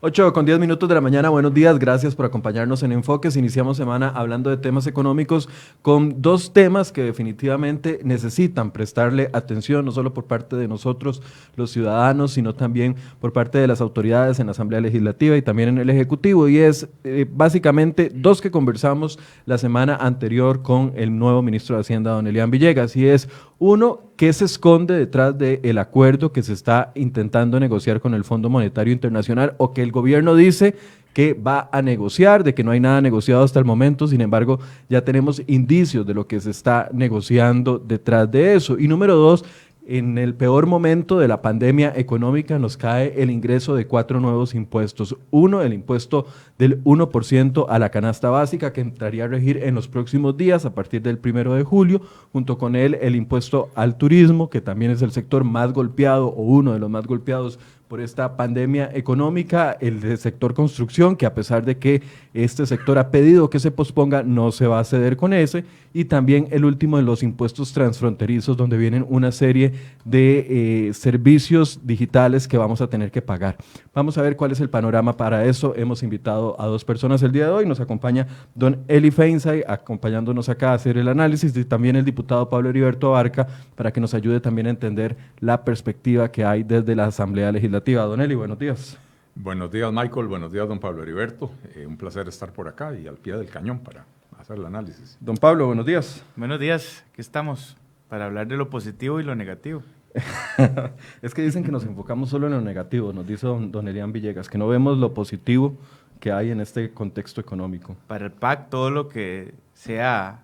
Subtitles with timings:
[0.00, 3.34] 8 con 10 minutos de la mañana, buenos días, gracias por acompañarnos en Enfoques.
[3.34, 5.48] Iniciamos semana hablando de temas económicos
[5.82, 11.20] con dos temas que definitivamente necesitan prestarle atención, no solo por parte de nosotros,
[11.56, 15.70] los ciudadanos, sino también por parte de las autoridades en la Asamblea Legislativa y también
[15.70, 16.48] en el Ejecutivo.
[16.48, 21.80] Y es eh, básicamente dos que conversamos la semana anterior con el nuevo ministro de
[21.80, 23.28] Hacienda, don Elian Villegas, y es
[23.58, 28.50] uno, ¿qué se esconde detrás del acuerdo que se está intentando negociar con el Fondo
[28.50, 30.74] Monetario Internacional o que el gobierno dice
[31.12, 34.58] que va a negociar, de que no hay nada negociado hasta el momento, sin embargo,
[34.88, 38.76] ya tenemos indicios de lo que se está negociando detrás de eso.
[38.76, 39.44] Y número dos,
[39.90, 44.54] en el peor momento de la pandemia económica nos cae el ingreso de cuatro nuevos
[44.54, 45.16] impuestos.
[45.30, 46.26] Uno, el impuesto
[46.58, 50.74] del 1% a la canasta básica que entraría a regir en los próximos días a
[50.74, 52.02] partir del primero de julio.
[52.34, 56.42] Junto con él, el impuesto al turismo, que también es el sector más golpeado o
[56.42, 61.64] uno de los más golpeados por esta pandemia económica, el sector construcción, que a pesar
[61.64, 62.02] de que
[62.34, 66.04] este sector ha pedido que se posponga, no se va a ceder con ese, y
[66.04, 69.72] también el último de los impuestos transfronterizos, donde vienen una serie
[70.04, 73.56] de eh, servicios digitales que vamos a tener que pagar.
[73.94, 75.74] Vamos a ver cuál es el panorama para eso.
[75.74, 80.50] Hemos invitado a dos personas el día de hoy, nos acompaña don Eli Feinsay, acompañándonos
[80.50, 84.12] acá a hacer el análisis, y también el diputado Pablo Heriberto Abarca, para que nos
[84.12, 88.58] ayude también a entender la perspectiva que hay desde la Asamblea Legislativa Don Eli, buenos
[88.58, 88.98] días.
[89.36, 90.26] Buenos días, Michael.
[90.26, 91.52] Buenos días, don Pablo Heriberto.
[91.76, 94.04] Eh, un placer estar por acá y al pie del cañón para
[94.36, 95.16] hacer el análisis.
[95.20, 96.24] Don Pablo, buenos días.
[96.34, 97.04] Buenos días.
[97.12, 97.76] Aquí estamos
[98.08, 99.84] para hablar de lo positivo y lo negativo.
[101.22, 104.12] es que dicen que nos enfocamos solo en lo negativo, nos dice don, don Elian
[104.12, 105.76] Villegas, que no vemos lo positivo
[106.18, 107.96] que hay en este contexto económico.
[108.08, 110.42] Para el PAC, todo lo que sea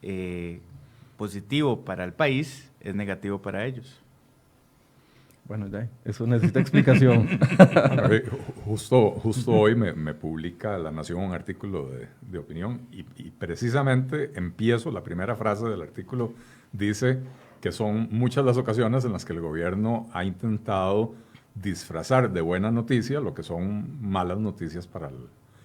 [0.00, 0.60] eh,
[1.16, 4.00] positivo para el país es negativo para ellos.
[5.48, 7.26] Bueno, ya, eso necesita explicación.
[8.66, 11.88] justo, justo hoy me, publica La Nación un artículo
[12.20, 16.34] de, opinión y, precisamente empiezo, la primera frase del artículo
[16.70, 17.20] dice
[17.62, 21.14] que son muchas las ocasiones en las que el gobierno ha intentado
[21.54, 25.16] disfrazar de buena noticia lo que son malas noticias para el...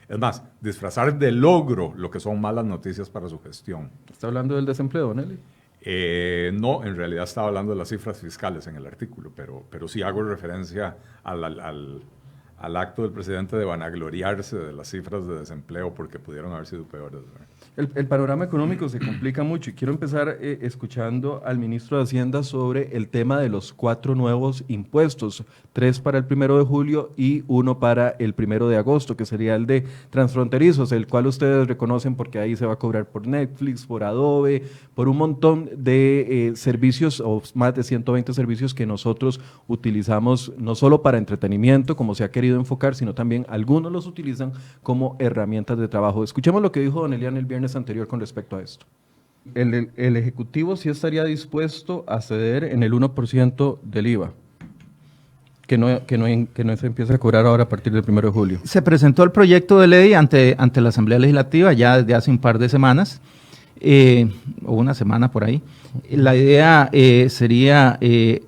[0.07, 3.91] Es más, disfrazar de logro lo que son malas noticias para su gestión.
[4.09, 5.37] ¿Está hablando del desempleo, Nelly?
[5.85, 9.87] Eh, no, en realidad estaba hablando de las cifras fiscales en el artículo, pero, pero
[9.87, 12.03] sí hago referencia al, al, al
[12.63, 17.19] acto del presidente de vanagloriarse de las cifras de desempleo porque pudieron haber sido peores.
[17.75, 22.43] El, panorama económico se complica mucho y quiero empezar eh, escuchando al ministro de Hacienda
[22.43, 25.43] sobre el tema de los cuatro nuevos impuestos,
[25.73, 29.55] tres para el primero de julio y uno para el primero de agosto, que sería
[29.55, 33.87] el de transfronterizos, el cual ustedes reconocen porque ahí se va a cobrar por Netflix,
[33.87, 34.63] por Adobe,
[34.93, 40.75] por un montón de eh, servicios o más de 120 servicios que nosotros utilizamos no
[40.75, 45.77] solo para entretenimiento, como se ha querido enfocar, sino también algunos los utilizan como herramientas
[45.77, 46.23] de trabajo.
[46.23, 48.85] Escuchemos lo que dijo Don Elian el viernes anterior con respecto a esto.
[49.55, 54.31] El, el, Ejecutivo sí estaría dispuesto a ceder en el 1% del IVA,
[55.67, 58.21] que no, que, no, que no se empiece a cobrar ahora a partir del 1
[58.21, 58.59] de julio.
[58.63, 62.37] Se presentó el proyecto de ley ante, ante la Asamblea Legislativa ya desde hace un
[62.37, 63.21] par de semanas,
[63.85, 64.31] eh,
[64.65, 65.61] o una semana por ahí.
[66.09, 68.43] La idea eh, sería eh,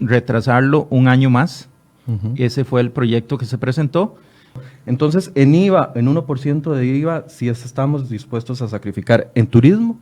[0.00, 1.68] retrasarlo un año más.
[2.36, 4.16] Ese fue el proyecto que se presentó.
[4.86, 9.30] Entonces, en IVA, en 1% de IVA, si estamos dispuestos a sacrificar.
[9.34, 9.98] ¿En turismo?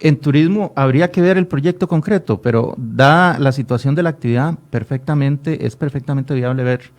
[0.00, 4.58] En turismo habría que ver el proyecto concreto, pero dada la situación de la actividad,
[4.70, 6.90] perfectamente, es perfectamente viable ver,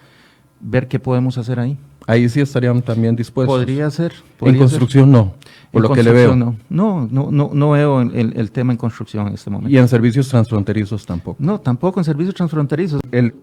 [0.62, 1.78] ver qué podemos hacer ahí.
[2.08, 3.54] Ahí sí estarían también dispuestos.
[3.54, 4.14] Podría ser.
[4.42, 5.34] en construcción no,
[5.72, 6.36] por lo que le veo.
[6.36, 9.74] No, no, no, no, veo el, el, tema en construcción en este momento.
[9.74, 11.38] ¿Y en servicios transfronterizos tampoco?
[11.40, 13.02] No, tampoco en servicios transfronterizos.
[13.12, 13.34] El,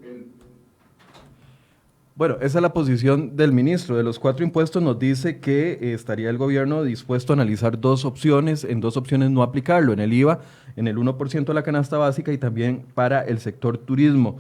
[2.15, 3.97] bueno, esa es la posición del ministro.
[3.97, 8.05] De los cuatro impuestos nos dice que eh, estaría el gobierno dispuesto a analizar dos
[8.05, 10.41] opciones, en dos opciones no aplicarlo, en el IVA,
[10.77, 14.37] en el 1% de la canasta básica y también para el sector turismo.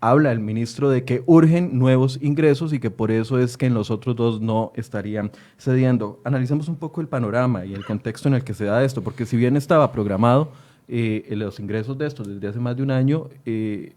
[0.00, 3.74] habla el ministro de que urgen nuevos ingresos y que por eso es que en
[3.74, 6.20] los otros dos no estarían cediendo.
[6.24, 9.26] Analicemos un poco el panorama y el contexto en el que se da esto, porque
[9.26, 10.50] si bien estaba programado
[10.88, 13.94] eh, los ingresos de estos desde hace más de un año, eh,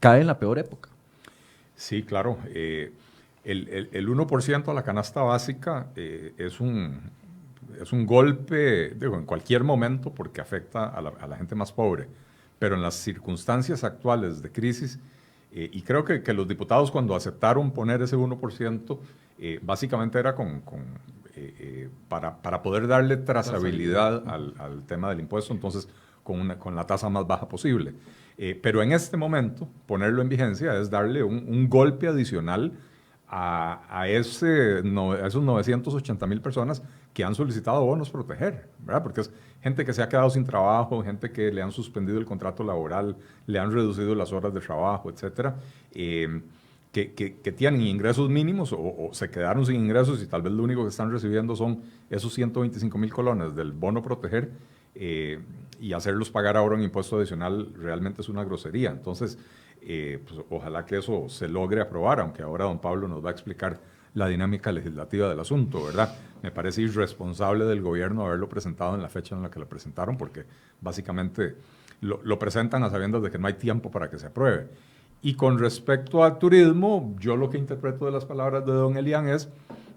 [0.00, 0.89] cae en la peor época.
[1.80, 2.36] Sí, claro.
[2.48, 2.92] Eh,
[3.42, 7.00] el, el, 1% a la canasta básica eh, es, un,
[7.80, 12.06] es un golpe, digo, en cualquier momento porque afecta a la, gente más pobre,
[12.58, 14.98] pero en las circunstancias actuales de crisis,
[15.52, 18.98] eh, y creo que, que, los diputados cuando aceptaron poner ese 1%,
[19.62, 20.84] básicamente era con, con
[22.10, 25.88] para, para, poder darle trazabilidad al, al, tema del impuesto, entonces
[26.22, 27.94] con, una, con la tasa más baja posible.
[28.38, 32.72] Eh, pero en este momento, ponerlo en vigencia es darle un, golpe adicional
[33.28, 36.82] a, a, ese, no, a esos 980 mil personas
[37.12, 39.02] que han solicitado bonos proteger, ¿verdad?
[39.02, 39.30] Porque es
[39.62, 43.16] gente que se ha quedado sin trabajo, gente que le han suspendido el contrato laboral,
[43.46, 45.56] le han reducido las horas de trabajo, etcétera,
[45.92, 46.42] que,
[46.92, 50.62] que, que, tienen ingresos mínimos o, o, se quedaron sin ingresos y tal vez lo
[50.62, 54.50] único que están recibiendo son esos 125 mil colones del bono proteger
[54.94, 55.40] eh,
[55.80, 58.90] y hacerlos pagar ahora un impuesto adicional realmente es una grosería.
[58.90, 59.38] Entonces,
[59.82, 63.32] eh, pues, ojalá que eso se logre aprobar, aunque ahora don Pablo nos va a
[63.32, 63.80] explicar
[64.14, 66.16] la dinámica legislativa del asunto, ¿verdad?
[66.42, 70.16] Me parece irresponsable del gobierno haberlo presentado en la fecha en la que lo presentaron,
[70.16, 70.44] porque
[70.80, 71.56] básicamente
[72.00, 74.68] lo, presentan a sabiendas de que no hay tiempo para que se apruebe.
[75.22, 79.28] Y con respecto al turismo, yo lo que interpreto de las palabras de don Elian
[79.28, 79.48] es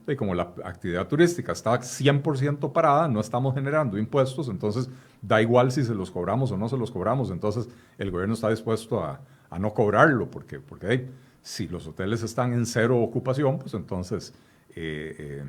[0.08, 4.90] y como la actividad turística está 100% parada, no estamos generando impuestos, entonces
[5.22, 8.50] da igual si se los cobramos o no se los cobramos, entonces el gobierno está
[8.50, 11.08] dispuesto a, a no cobrarlo, porque, porque
[11.44, 14.34] si los hoteles están en cero ocupación, pues entonces
[14.76, 15.44] eh, eh,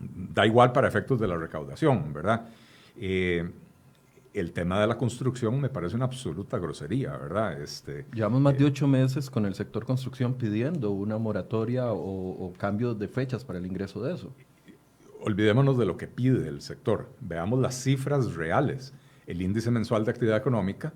[0.00, 2.48] da igual para efectos de la recaudación, ¿verdad?
[2.96, 3.48] Eh,
[4.32, 7.60] el tema de la construcción me parece una absoluta grosería, ¿verdad?
[7.60, 12.52] Este, Llevamos más de ocho meses con el sector construcción pidiendo una moratoria o, o
[12.54, 14.32] cambio de fechas para el ingreso de eso.
[15.22, 18.94] Olvidémonos de lo que pide el sector, veamos las cifras reales.
[19.26, 20.92] El índice mensual de actividad económica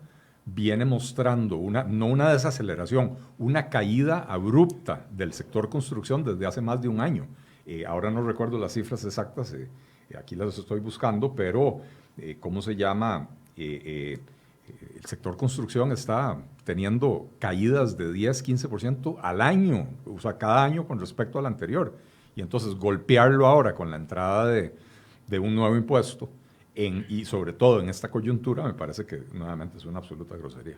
[0.47, 6.81] viene mostrando una, no una desaceleración, una caída abrupta del sector construcción desde hace más
[6.81, 7.27] de un año.
[7.67, 9.69] Eh, ahora no recuerdo las cifras exactas, eh,
[10.19, 11.81] aquí las estoy buscando, pero
[12.19, 13.28] eh, ¿cómo se llama?
[13.56, 14.19] Eh, eh,
[14.96, 20.87] el sector construcción está teniendo caídas de 10, 15% al año, o sea, cada año
[20.87, 21.94] con respecto al anterior.
[22.34, 24.72] Y entonces golpearlo ahora con la entrada de,
[25.38, 26.31] un nuevo impuesto,
[26.76, 30.76] y sobre todo en esta coyuntura, me parece que nuevamente es una absoluta grosería.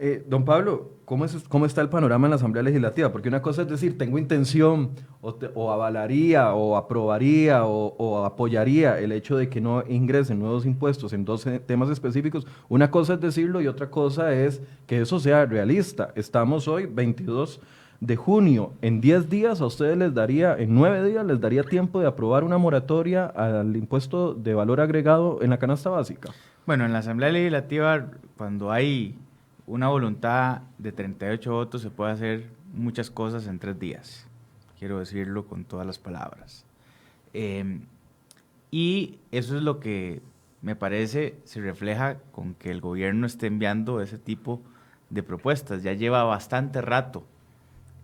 [0.00, 3.10] Eh, don Pablo, ¿cómo, es, ¿cómo está el panorama en la Asamblea Legislativa?
[3.10, 9.36] Porque una cosa es decir, tengo intención, o, avalaría, o aprobaría, o, apoyaría el hecho
[9.36, 12.46] de que no ingresen nuevos impuestos en dos temas específicos.
[12.68, 16.12] Una cosa es decirlo y otra cosa es que eso sea realista.
[16.14, 17.60] Estamos hoy 22
[17.98, 18.74] de junio.
[18.82, 22.44] En 10 días a ustedes les daría, en 9 días les daría tiempo de aprobar
[22.44, 26.30] una moratoria al impuesto de valor agregado en la canasta básica.
[26.66, 29.18] Bueno, en la Asamblea Legislativa, cuando hay
[29.68, 34.26] una voluntad de 38 votos se puede hacer muchas cosas en tres días.
[34.78, 36.64] Quiero decirlo con todas las palabras.
[37.34, 37.80] Eh,
[38.70, 40.22] y eso es lo que
[40.62, 44.62] me parece se refleja con que el gobierno esté enviando ese tipo
[45.10, 45.82] de propuestas.
[45.82, 47.24] Ya lleva bastante rato.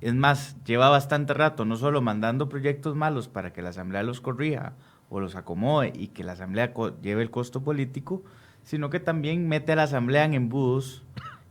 [0.02, 4.20] Es más, lleva bastante rato no solo mandando proyectos malos para que la Asamblea los
[4.20, 4.75] corrija
[5.08, 8.22] o los acomode y que la Asamblea lleve el costo político,
[8.64, 11.05] sino que también mete a la Asamblea en embudos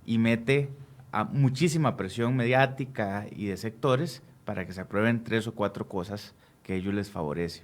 [0.06, 0.70] y mete
[1.12, 6.34] a muchísima presión mediática y de sectores para que se aprueben tres o cuatro cosas
[6.64, 7.64] que ellos les favorece.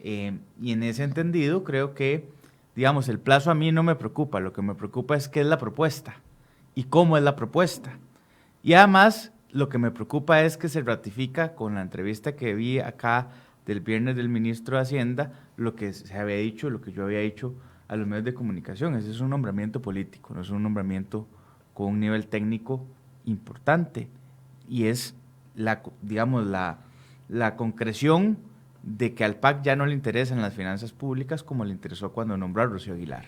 [0.00, 2.28] Eh, y en ese entendido creo que,
[2.74, 5.46] digamos, el plazo a mí no me preocupa, lo que me preocupa es qué es
[5.46, 6.16] la propuesta
[6.74, 7.98] y cómo es la propuesta.
[8.62, 12.80] Y además, lo que me preocupa es que se ratifica con la entrevista que vi
[12.80, 13.28] acá
[13.66, 17.20] del viernes del ministro de Hacienda, lo que se había dicho, lo que yo había
[17.20, 17.54] dicho
[17.86, 18.94] a los medios de comunicación.
[18.96, 21.28] Ese es un nombramiento político, no es un nombramiento
[21.74, 22.86] con un nivel técnico
[23.24, 24.08] importante
[24.68, 25.14] y es
[25.54, 26.78] la, digamos, la,
[27.28, 28.38] la concreción
[28.82, 32.36] de que al PAC ya no le interesan las finanzas públicas como le interesó cuando
[32.36, 33.24] nombró a Rocío Aguilar.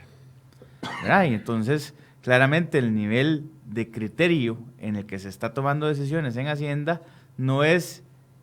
[1.05, 6.49] Y entonces, claramente el nivel de criterio en el que se está tomando decisiones en
[6.49, 7.03] Hacienda
[7.37, 8.03] no es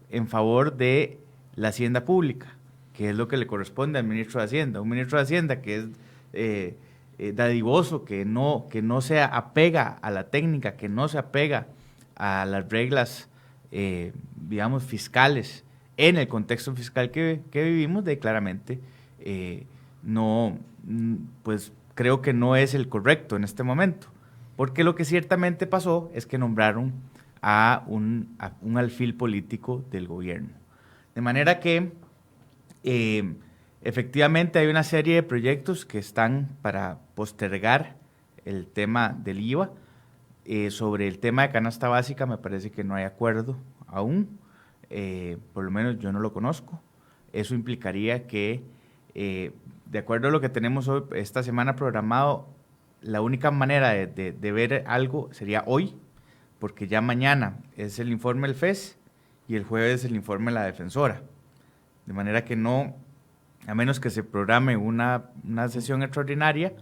[0.09, 1.19] en favor de
[1.55, 2.55] la Hacienda pública,
[2.93, 4.81] que es lo que le corresponde al ministro de Hacienda.
[4.81, 5.85] Un ministro de Hacienda que es...
[6.33, 6.77] Eh,
[7.17, 7.33] eh,
[8.05, 11.67] que no, que no se apega a la técnica, que no se apega
[12.15, 13.29] a las reglas,
[13.71, 15.63] eh, digamos, fiscales
[15.97, 18.79] en el contexto fiscal que, que vivimos, de claramente
[19.19, 19.65] eh,
[20.03, 20.57] no,
[21.43, 24.07] pues creo que no es el correcto en este momento.
[24.55, 26.93] Porque lo que ciertamente pasó es que nombraron
[27.41, 30.49] a un, a un alfil político del gobierno.
[31.15, 31.91] De manera que
[32.83, 33.33] eh,
[33.83, 37.95] Efectivamente, hay una serie de proyectos que están para postergar
[38.45, 39.71] el tema del IVA.
[40.45, 43.57] Eh, sobre el tema de canasta básica, me parece que no hay acuerdo
[43.87, 44.39] aún,
[44.89, 46.79] eh, por lo menos yo no lo conozco.
[47.33, 48.63] Eso implicaría que,
[49.15, 49.51] eh,
[49.85, 52.47] de acuerdo a lo que tenemos hoy, esta semana programado,
[53.01, 55.95] la única manera de, de, de, ver algo sería hoy,
[56.59, 58.97] porque ya mañana es el informe del FES
[59.47, 61.21] y el jueves el informe de la defensora.
[62.05, 62.95] De manera que no
[63.67, 66.73] a menos que se programe una, una sesión extraordinaria,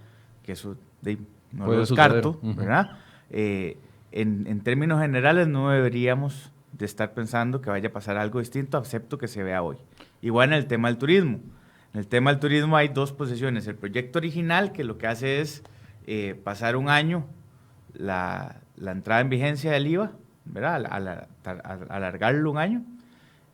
[0.44, 1.18] que eso de,
[1.52, 2.56] no lo descarto, uh -huh.
[2.56, 2.92] ¿verdad?
[3.30, 3.78] eh,
[4.12, 8.78] en, en, términos generales no deberíamos de estar pensando que vaya a pasar algo distinto,
[8.78, 9.78] excepto que se vea hoy.
[10.22, 11.40] Igual en el tema del turismo.
[11.94, 13.68] En el tema del turismo hay dos posiciones.
[13.68, 15.64] El proyecto original, que lo que hace es
[16.08, 17.26] eh, pasar un año
[17.94, 20.12] la, la, entrada en vigencia del IVA,
[20.46, 20.86] ¿verdad?
[21.90, 22.84] alargarlo un año.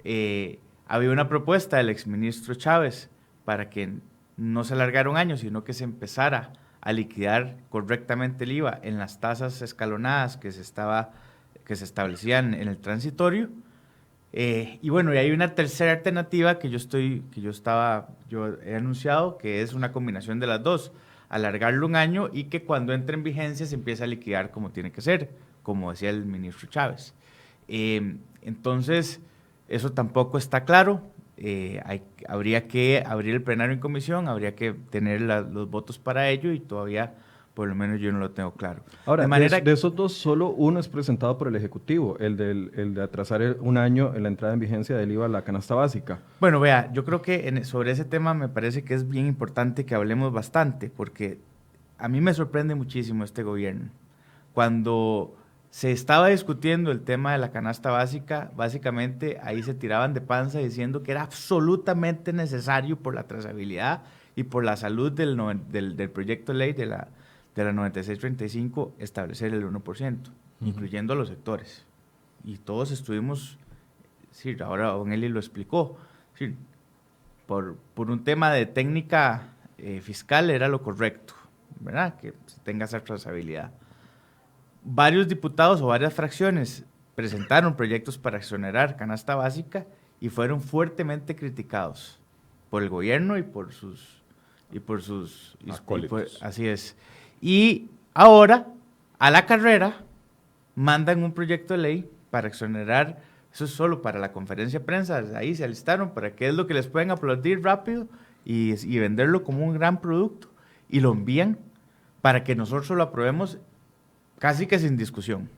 [0.03, 3.10] Eh, había una propuesta del exministro Chávez
[3.45, 3.93] para que
[4.37, 8.97] no se alargara un año, sino que se empezara a liquidar correctamente el IVA en
[8.97, 11.13] las tasas escalonadas que se, estaba,
[11.63, 13.49] que se establecían en el transitorio.
[14.33, 18.61] Eh, y bueno, y hay una tercera alternativa que yo estoy, que yo estaba, yo
[18.63, 20.91] he anunciado, que es una combinación de las dos,
[21.29, 24.91] alargarlo un año y que cuando entre en vigencia se empiece a liquidar como tiene
[24.91, 25.31] que ser,
[25.63, 27.13] como decía el ministro Chávez.
[27.67, 29.21] Eh, entonces,
[29.67, 31.01] eso tampoco está claro.
[31.37, 36.29] Eh, hay, habría que abrir el plenario en comisión, habría que tener los votos para
[36.29, 37.15] ello y todavía,
[37.53, 38.83] por lo menos yo no lo tengo claro.
[39.05, 42.71] Ahora, de, manera de, esos dos, solo uno es presentado por el Ejecutivo, el, del,
[42.75, 45.75] el de atrasar un año en la entrada en vigencia del IVA a la canasta
[45.75, 46.19] básica.
[46.39, 49.85] Bueno, vea, yo creo que en, sobre ese tema me parece que es bien importante
[49.85, 51.39] que hablemos bastante, porque
[51.97, 53.89] a mí me sorprende muchísimo este gobierno.
[54.53, 55.35] Cuando
[55.75, 60.60] se estaba discutiendo el tema de la canasta básica, básicamente ahí se tiraban de panza
[60.60, 64.03] diciendo que era absolutamente necesario por la trazabilidad
[64.38, 65.36] y por la salud del,
[65.67, 67.10] del, proyecto de ley de la,
[67.55, 70.17] de la 9635 establecer el 1%,
[70.62, 71.86] incluyendo a los sectores.
[72.46, 73.58] Y todos estuvimos,
[74.32, 75.98] sí, ahora Don Eli lo explicó,
[76.36, 76.55] sí,
[77.48, 81.34] por, por un tema de técnica eh, fiscal era lo correcto,
[81.82, 82.15] ¿verdad?
[82.15, 83.74] Que se tenga esa trazabilidad
[84.85, 89.85] varios diputados o varias fracciones presentaron proyectos para exonerar canasta básica
[90.21, 92.19] y fueron fuertemente criticados
[92.69, 94.21] por el gobierno y por sus
[94.71, 95.57] y por sus
[96.41, 96.95] así es.
[97.41, 98.67] Y ahora
[99.19, 100.03] a la carrera
[100.75, 103.21] mandan un proyecto de ley para exonerar
[103.53, 106.67] eso es solo para la conferencia de prensa, ahí se alistaron para que es lo
[106.67, 108.05] que les pueden aplaudir rápido
[108.43, 110.49] y, y venderlo como un gran producto
[110.89, 111.57] y lo envían
[112.21, 113.59] para que nosotros lo aprobemos
[114.45, 115.49] casi que sin discusión.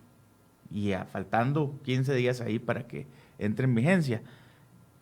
[0.72, 3.06] Y faltando 15 días ahí para que
[3.38, 4.22] entre en vigencia.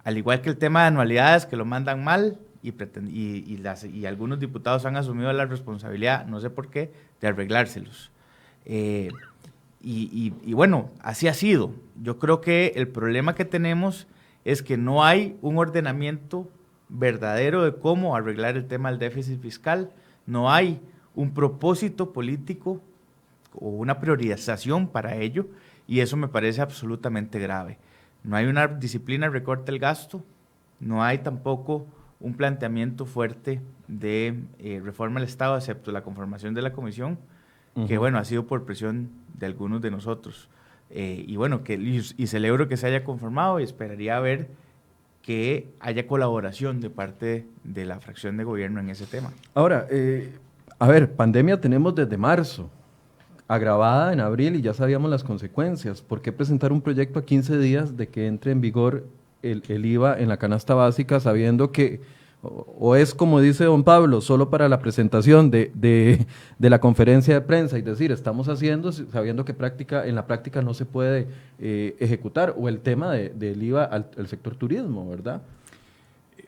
[0.04, 3.62] Al igual que el tema de anualidades, que lo mandan mal y, y,
[3.94, 8.10] y algunos diputados han asumido la responsabilidad, no sé por qué, de arreglárselos.
[8.66, 9.10] Eh,
[9.84, 11.72] y, y, bueno, así ha sido.
[12.02, 14.08] Yo creo que el problema que tenemos
[14.46, 16.50] es que no hay un ordenamiento
[16.90, 19.92] verdadero de cómo arreglar el tema del déficit fiscal,
[20.26, 20.82] no hay
[21.14, 22.82] un propósito político
[23.60, 25.48] o una priorización para ello
[25.88, 27.78] y eso me parece absolutamente grave.
[28.24, 30.24] No hay una disciplina recorte del gasto,
[30.80, 31.86] no hay tampoco
[32.20, 37.20] un planteamiento fuerte de eh, reforma del Estado, excepto la conformación de la comisión,
[37.88, 40.48] que bueno, ha sido por presión de algunos de nosotros.
[40.90, 44.48] Eh, y bueno, que, y, celebro que se haya conformado y esperaría ver
[45.22, 49.34] que haya colaboración de parte de la fracción de gobierno en ese tema.
[49.54, 50.32] Ahora, eh,
[50.80, 52.70] a ver, pandemia tenemos desde marzo
[53.48, 56.02] agravada en abril y ya sabíamos las consecuencias.
[56.02, 59.06] ¿Por qué presentar un proyecto a 15 días de que entre en vigor
[59.44, 62.02] el, IVA en la canasta básica sabiendo que,
[62.42, 67.42] o, es como dice don Pablo, solo para la presentación de, de, la conferencia de
[67.42, 71.28] prensa y decir, estamos haciendo, sabiendo que práctica, en la práctica no se puede
[71.60, 75.42] eh, ejecutar, o el tema del IVA al, sector turismo, ¿verdad?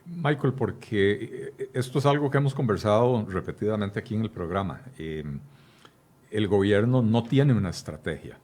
[0.06, 4.82] Michael, porque eh, esto es algo que hemos conversado repetidamente aquí en el programa.
[4.98, 5.24] Eh,
[6.32, 8.38] el gobierno no tiene una estrategia.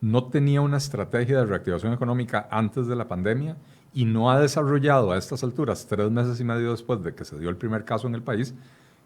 [0.00, 3.56] No tenía una estrategia de reactivación económica antes de la pandemia
[3.94, 7.38] y no ha desarrollado a estas alturas, tres meses y medio después de que se
[7.38, 8.54] dio el primer caso en el país,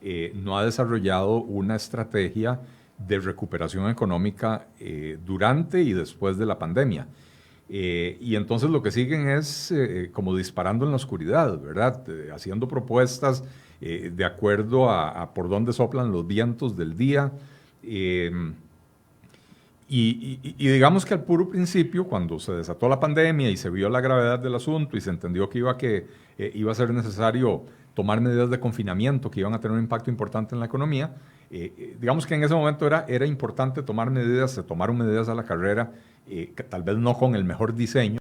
[0.01, 2.61] eh, no ha desarrollado una estrategia
[2.99, 7.09] de recuperación económica eh, durante y después de la pandemia.
[7.69, 9.75] Eh, y entonces lo que siguen es
[10.13, 12.05] como disparando en la oscuridad, ¿verdad?
[12.33, 13.43] haciendo propuestas
[13.81, 17.33] de acuerdo a, por dónde soplan los vientos del día,
[17.87, 18.55] Em,
[19.89, 24.01] y, digamos que al puro principio, cuando se desató la pandemia y se vio la
[24.01, 26.07] gravedad del asunto y se entendió que iba, que,
[26.39, 27.63] eh, iba a ser necesario
[27.95, 31.15] tomar medidas de confinamiento que iban a tener un impacto importante en la economía,
[31.51, 35.29] eh, eh, digamos que en ese momento era, era importante tomar medidas, se tomaron medidas
[35.29, 35.93] a la carrera,
[36.69, 38.19] tal vez no con el mejor diseño,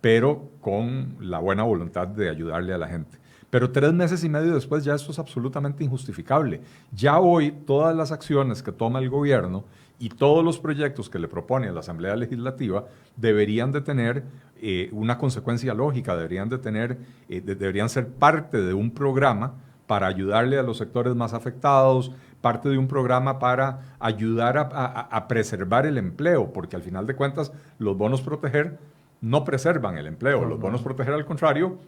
[0.00, 3.18] pero con la buena voluntad de ayudarle a la gente.
[3.50, 6.60] Pero tres meses y medio después ya esto es absolutamente injustificable.
[6.92, 9.64] Ya hoy todas las acciones que toma el gobierno
[9.98, 14.24] y todos los proyectos que le propone a la Asamblea Legislativa deberían de tener
[14.62, 19.54] eh, una consecuencia lógica, deberían de tener, eh, deberían ser parte de un programa
[19.86, 25.84] para ayudarle a los sectores más afectados, parte de un programa para ayudar a, preservar
[25.84, 28.78] el empleo, porque al final de cuentas los bonos proteger
[29.20, 31.78] no preservan el empleo, los bonos proteger al contrario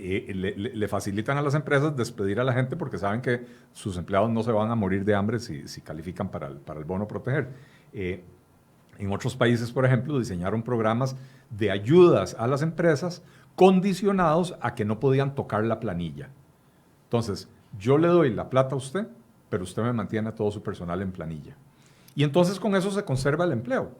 [0.00, 4.30] eh, le, facilitan a las empresas despedir a la gente porque saben que sus empleados
[4.30, 7.48] no se van a morir de hambre si, califican para el, para el, bono proteger.
[7.92, 8.22] Eh,
[8.98, 11.16] en otros países, por ejemplo, diseñaron programas
[11.50, 13.22] de ayudas a las empresas
[13.54, 16.30] condicionados a que no podían tocar la planilla.
[17.04, 19.06] Entonces, yo le doy la plata a usted,
[19.48, 21.56] pero usted me mantiene a todo su personal en planilla.
[22.14, 23.92] Y entonces con eso se conserva el empleo.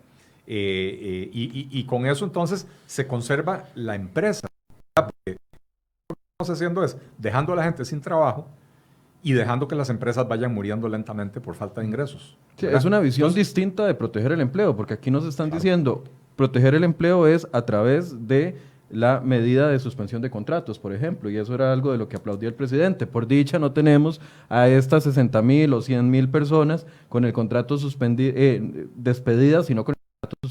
[0.51, 4.48] Eh, y, con eso entonces se conserva la empresa.
[6.41, 8.47] Haciendo es dejando a la gente sin trabajo
[9.25, 12.39] y dejando que las empresas vayan muriendo lentamente por falta de ingresos.
[12.61, 16.05] es una visión distinta de proteger el empleo, porque aquí nos están diciendo,
[16.37, 18.57] proteger el empleo es a través de
[18.89, 22.15] la medida de suspensión de contratos, por ejemplo, y eso era algo de lo que
[22.15, 23.09] aplaudía el presidente.
[23.09, 27.79] Por dicha, no tenemos a estas 60 mil o 100 mil personas con el contrato
[27.79, 29.98] suspendido, eh, despedidas, sino con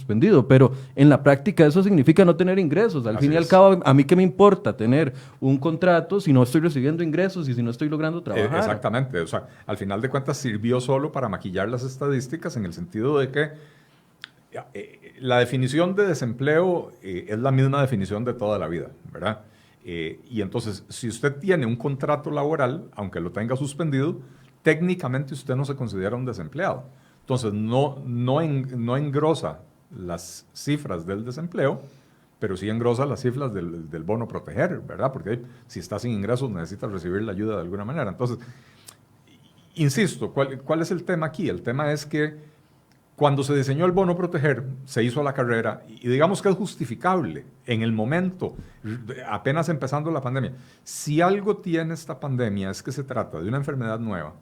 [0.07, 3.05] suspendido, pero en la práctica eso significa no tener ingresos.
[3.05, 6.43] Al fin y al cabo, a mí qué me importa tener un contrato si no
[6.43, 8.57] estoy recibiendo ingresos y si no estoy logrando eh, trabajar.
[8.57, 12.73] exactamente, o sea, al final de cuentas sirvió solo para maquillar las estadísticas en el
[12.73, 13.49] sentido de que
[14.73, 19.41] eh, la definición de desempleo eh, es la misma definición de toda la vida, ¿verdad?
[19.89, 24.19] y entonces, si usted tiene un contrato laboral, aunque lo tenga suspendido,
[24.61, 26.89] técnicamente usted no se considera un desempleado.
[27.21, 29.61] Entonces, no, no, no engrosa
[29.95, 31.81] las cifras del desempleo,
[32.39, 35.11] pero sí engrosa las cifras del, bono proteger, ¿verdad?
[35.11, 38.09] Porque si está sin ingresos necesita recibir la ayuda de alguna manera.
[38.09, 38.37] Entonces,
[39.75, 41.49] insisto, ¿cuál, ¿cuál es el tema aquí?
[41.49, 42.35] El tema es que
[43.15, 47.45] cuando se diseñó el bono proteger, se hizo la carrera y digamos que es justificable
[47.65, 48.55] en el momento,
[49.27, 50.53] apenas empezando la pandemia.
[50.83, 54.35] Si algo tiene esta pandemia es que se trata de una enfermedad nueva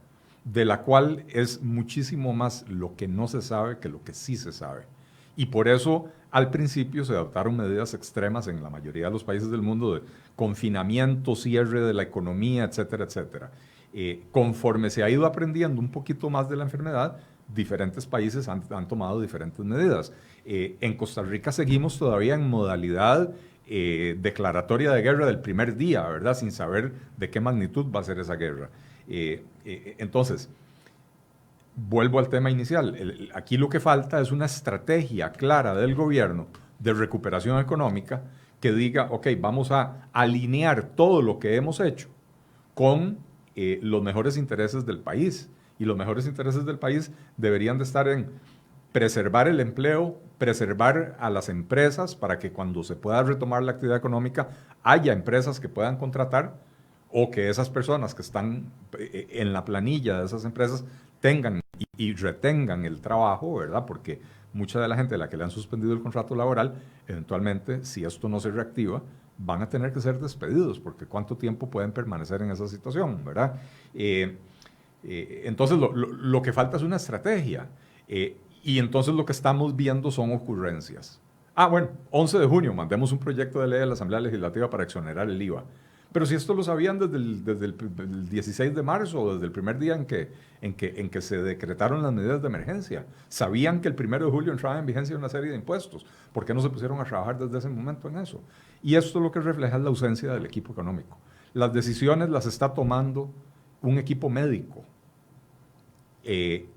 [0.44, 4.36] de la cual es muchísimo más lo que no se sabe que lo que sí
[4.36, 4.84] se sabe.
[5.36, 9.50] Y por eso al principio se adoptaron medidas extremas en la mayoría de los países
[9.50, 10.02] del mundo de
[10.36, 13.52] confinamiento, cierre de la economía, etcétera, etcétera.
[13.94, 17.18] Eh, conforme se ha ido aprendiendo un poquito más de la enfermedad,
[17.54, 20.12] diferentes países han, tomado diferentes medidas.
[20.44, 23.34] Eh, en Costa Rica seguimos todavía en modalidad
[23.66, 26.36] eh, declaratoria de guerra del primer día, ¿verdad?
[26.36, 28.70] Sin saber de qué magnitud va a ser esa guerra.
[29.08, 30.50] Entonces,
[31.76, 33.30] vuelvo al tema inicial.
[33.34, 36.48] aquí lo que falta es una estrategia clara del gobierno
[36.80, 38.24] de recuperación económica
[38.60, 42.10] que diga, ok, vamos a alinear todo lo que hemos hecho
[42.74, 43.20] con
[43.56, 45.50] eh, los mejores intereses del país.
[45.78, 48.30] Y los mejores intereses del país deberían de estar en
[48.94, 53.98] preservar el empleo, preservar a las empresas para que cuando se pueda retomar la actividad
[53.98, 54.50] económica
[54.84, 56.56] haya empresas que puedan contratar
[57.12, 60.86] o que esas personas que están eh, en la planilla de esas empresas
[61.20, 61.62] tengan
[61.98, 63.86] y, retengan el trabajo, ¿verdad?
[63.86, 64.22] Porque
[64.54, 66.76] mucha de la gente a la que le han suspendido el contrato laboral,
[67.08, 69.02] eventualmente, si esto no se reactiva,
[69.38, 73.60] van a tener que ser despedidos, porque cuánto tiempo pueden permanecer en esa situación, ¿verdad?
[73.94, 74.38] Eh,
[75.04, 77.68] eh, entonces, lo, que falta es una estrategia.
[78.08, 81.22] y entonces lo que estamos viendo son ocurrencias.
[81.58, 84.84] Ah, bueno, 11 de junio mandemos un proyecto de ley a la Asamblea Legislativa para
[84.84, 85.64] exonerar el IVA.
[86.16, 89.52] Pero si esto lo sabían desde el, desde el, 16 de marzo, o desde el
[89.52, 93.82] primer día en que, en, que, en que se decretaron las medidas de emergencia, sabían
[93.82, 96.06] que el 1 de julio entraba en vigencia una serie de impuestos.
[96.32, 98.42] ¿Por qué no se pusieron a trabajar desde ese momento en eso?
[98.82, 101.18] Y esto lo que refleja es la ausencia del equipo económico.
[101.54, 103.30] Las decisiones las está tomando
[103.82, 104.86] un equipo médico.
[106.24, 106.70] Eh,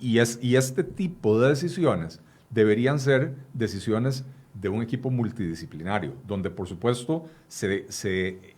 [0.00, 6.50] y, es, y este tipo de decisiones deberían ser decisiones de un equipo multidisciplinario, donde
[6.50, 8.53] por supuesto se, se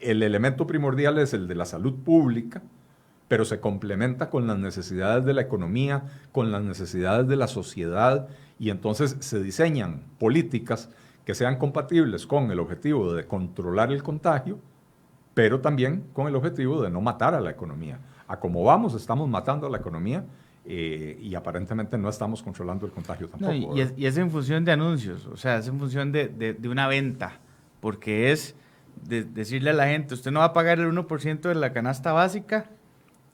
[0.00, 2.62] el elemento primordial es el de la salud pública,
[3.28, 8.28] pero se complementa con las necesidades de la economía, con las necesidades de la sociedad,
[8.58, 10.90] y entonces se diseñan políticas
[11.24, 14.58] que sean compatibles con el objetivo de controlar el contagio,
[15.34, 17.98] pero también con el objetivo de no matar a la economía.
[18.28, 20.26] A como vamos, estamos matando a la economía
[20.66, 23.76] eh, y aparentemente no estamos controlando el contagio tampoco.
[23.76, 27.40] y, es, en función de anuncios, o sea, es en función de, de una venta,
[27.80, 28.54] porque es
[29.02, 32.12] de decirle a la gente, usted no va a pagar el 1% de la canasta
[32.12, 32.70] básica,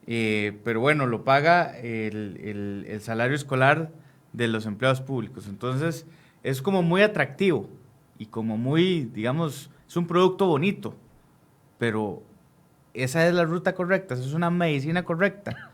[0.07, 3.91] eh, pero bueno, lo paga el, el, salario escolar
[4.33, 5.47] de los empleados públicos.
[5.49, 6.07] Entonces,
[6.43, 7.69] es como muy atractivo
[8.19, 10.97] y como muy, digamos, es un producto bonito,
[11.79, 12.23] pero
[12.95, 15.71] esa es la ruta correcta, esa es una medicina correcta.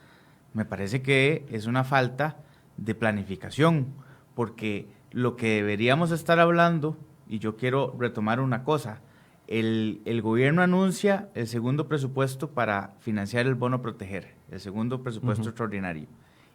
[0.52, 2.36] Me parece que es una falta
[2.76, 3.94] de planificación,
[4.34, 6.96] porque lo que deberíamos estar hablando,
[7.28, 9.00] y yo quiero retomar una cosa,
[9.46, 15.48] el, el, gobierno anuncia el segundo presupuesto para financiar el bono proteger, el segundo presupuesto
[15.48, 16.06] extraordinario.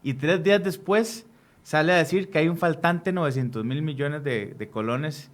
[0.01, 1.25] Y tres días después
[1.63, 5.29] sale a decir que hay un faltante de 900 mil millones de, de colones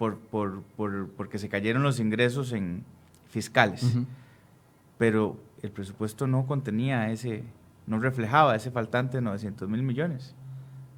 [0.00, 2.84] por, por, por, porque se cayeron los ingresos en
[3.28, 3.86] fiscales.
[4.98, 7.44] Pero el presupuesto no contenía ese,
[7.86, 10.34] no reflejaba ese faltante de 900 mil millones.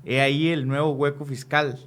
[0.04, 1.78] He ahí el nuevo hueco fiscal.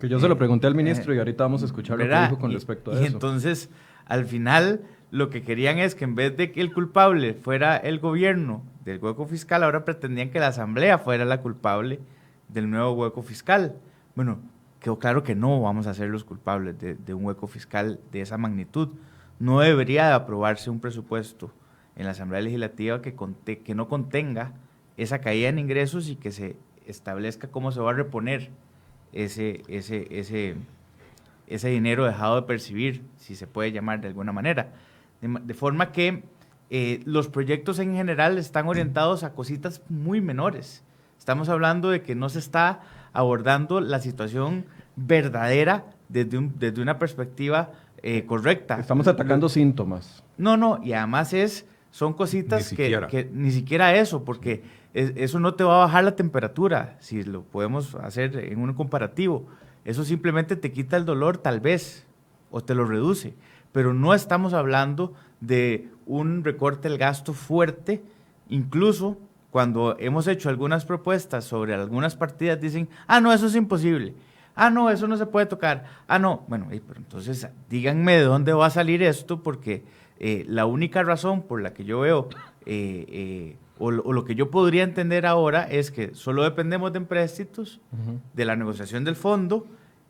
[0.00, 2.38] Que yo se lo pregunté al ministro y ahorita vamos a escuchar lo que dijo
[2.38, 3.02] con respecto a eso.
[3.02, 3.68] Y entonces,
[4.06, 7.98] al final, lo que querían es que en vez de que el culpable fuera el
[7.98, 12.00] gobierno del hueco fiscal, ahora pretendían que la asamblea fuera la culpable
[12.48, 13.76] del nuevo hueco fiscal.
[14.14, 14.38] Bueno,
[14.80, 18.38] quedó claro que no vamos a ser los culpables de, un hueco fiscal de esa
[18.38, 18.90] magnitud.
[19.38, 21.52] No debería de aprobarse un presupuesto
[21.96, 23.14] en la Asamblea Legislativa que,
[23.64, 24.52] que no contenga
[24.96, 26.56] esa caída en ingresos y que se
[26.86, 28.50] establezca cómo se va a reponer
[29.12, 30.56] ese, ese, ese,
[31.46, 34.72] ese dinero dejado de percibir, si se puede llamar de alguna manera.
[35.20, 36.22] De, forma que
[36.70, 40.84] eh, los proyectos en general están orientados a cositas muy menores.
[41.18, 42.80] Estamos hablando de que no se está
[43.12, 48.78] abordando la situación verdadera desde, desde una perspectiva eh, correcta.
[48.78, 50.22] Estamos atacando síntomas.
[50.36, 54.62] No, no, y además es, son cositas que, que, ni siquiera eso, porque
[54.94, 59.46] eso no te va a bajar la temperatura, si lo podemos hacer en un comparativo.
[59.84, 62.06] Eso simplemente te quita el dolor tal vez,
[62.50, 63.34] o te lo reduce,
[63.72, 68.02] pero no estamos hablando de un recorte del gasto fuerte,
[68.48, 69.18] incluso
[69.50, 74.14] cuando hemos hecho algunas propuestas sobre algunas partidas, dicen, ah, no, eso es imposible.
[74.54, 75.84] Ah, no, eso no se puede tocar.
[76.08, 76.44] Ah, no.
[76.48, 79.84] Bueno, pero entonces díganme de dónde va a salir esto, porque
[80.18, 82.28] eh, la única razón por la que yo veo,
[82.66, 87.80] eh, eh, o, lo que yo podría entender ahora, es que solo dependemos de empréstitos,
[88.34, 89.66] de la negociación del fondo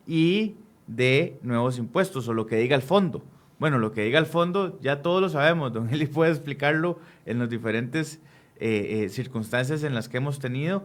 [0.07, 0.55] y
[0.87, 3.23] de nuevos impuestos, o lo que diga el fondo.
[3.59, 7.39] Bueno, lo que diga el fondo ya todos lo sabemos, don Eli puede explicarlo en
[7.39, 8.19] los diferentes
[8.59, 10.83] eh, eh, circunstancias en las que hemos tenido,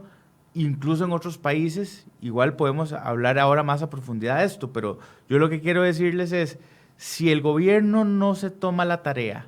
[0.54, 5.38] incluso en otros países, igual podemos hablar ahora más a profundidad de esto, pero yo
[5.38, 6.58] lo que quiero decirles es,
[6.96, 9.46] si el gobierno no se toma la tarea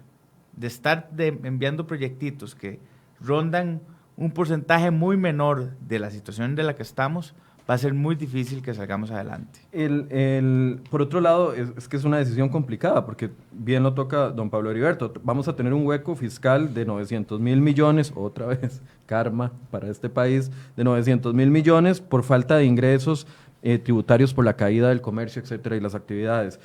[0.56, 2.80] de estar enviando proyectitos que
[3.20, 3.80] rondan
[4.16, 7.34] un porcentaje muy menor de la situación de la que estamos,
[7.68, 9.60] va a ser muy difícil que salgamos adelante.
[9.72, 14.50] El, por otro lado, es, que es una decisión complicada, porque bien lo toca don
[14.50, 15.12] Pablo Heriberto.
[15.24, 20.08] Vamos a tener un hueco fiscal de 900 mil millones, otra vez, karma para este
[20.08, 23.26] país, de 900 mil millones por falta de ingresos
[23.62, 26.60] eh, tributarios por la caída del comercio, etcétera, y las actividades.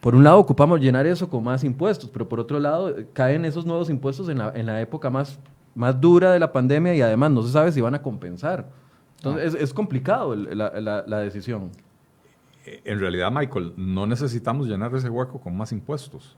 [0.00, 3.66] Por un lado, ocupamos llenar eso con más impuestos, pero por otro lado, caen esos
[3.66, 5.38] nuevos impuestos en la, en la época más,
[5.74, 8.68] más dura de la pandemia y además no se sabe si van a compensar.
[9.16, 11.70] Entonces, es, complicado la, decisión.
[12.64, 16.36] Eh, en realidad, Michael, no necesitamos llenar ese hueco con más impuestos.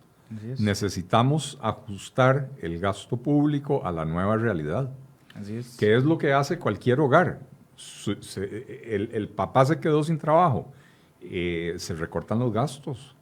[0.58, 4.90] Necesitamos ajustar el gasto público a la nueva realidad.
[5.34, 5.76] Así es.
[5.78, 7.40] ¿Qué es lo que hace cualquier hogar?
[8.16, 10.72] el, papá se quedó sin trabajo,
[11.20, 13.14] eh, se recortan los gastos,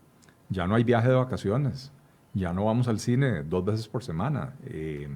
[0.49, 1.93] ya no hay viaje de vacaciones,
[2.37, 4.55] ya no vamos al cine dos veces por semana.
[4.67, 5.09] Eh,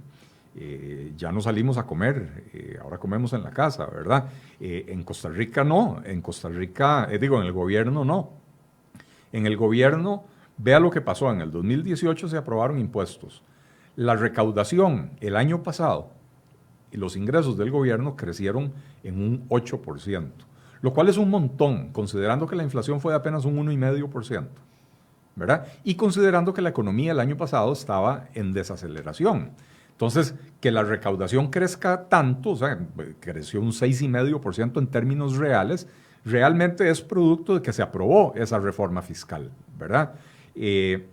[0.57, 4.25] eh, ya no salimos a comer, eh, ahora comemos en la casa, ¿verdad?
[4.59, 8.31] En Costa Rica no, en Costa Rica, digo, en el gobierno no.
[9.33, 10.25] En el gobierno,
[10.57, 13.43] vea lo que pasó, en el 2018 se aprobaron impuestos.
[13.97, 16.11] La recaudación el año pasado
[16.90, 18.73] y los ingresos del gobierno crecieron
[19.05, 20.31] en un 8%,
[20.81, 24.49] lo cual es un montón, considerando que la inflación fue de apenas un 1,5%.
[25.37, 25.66] ¿Verdad?
[25.85, 29.51] Y considerando que la economía el año pasado estaba en desaceleración.
[29.93, 32.79] Entonces, que la recaudación crezca tanto, o sea,
[33.21, 35.87] creció un 6,5% en términos reales,
[36.25, 40.12] realmente es producto de que se aprobó esa reforma fiscal, ¿verdad?
[40.55, 41.07] Eh,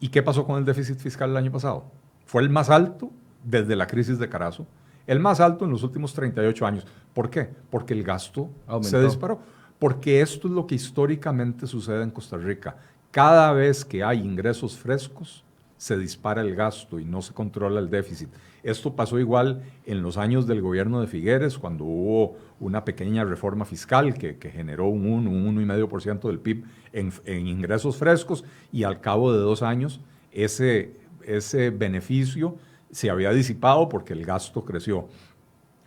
[0.00, 1.84] ¿Y qué pasó con el déficit fiscal el año pasado?
[2.26, 3.10] Fue el más alto
[3.42, 4.66] desde la crisis de Carazo,
[5.06, 6.86] el más alto en los últimos 38 años.
[7.14, 7.48] ¿Por qué?
[7.70, 8.50] Porque el gasto
[8.82, 9.38] se disparó.
[9.78, 12.76] Porque esto es lo que históricamente sucede en Costa Rica.
[13.14, 15.44] Cada vez que hay ingresos frescos,
[15.76, 18.28] se dispara el gasto y no se controla el déficit.
[18.64, 23.66] Esto pasó igual en los años del gobierno de Figueres, cuando hubo una pequeña reforma
[23.66, 29.32] fiscal que, generó un 1, un 1,5% del PIB en, ingresos frescos y al cabo
[29.32, 30.00] de dos años
[30.32, 32.56] ese, ese beneficio
[32.90, 35.06] se había disipado porque el gasto creció.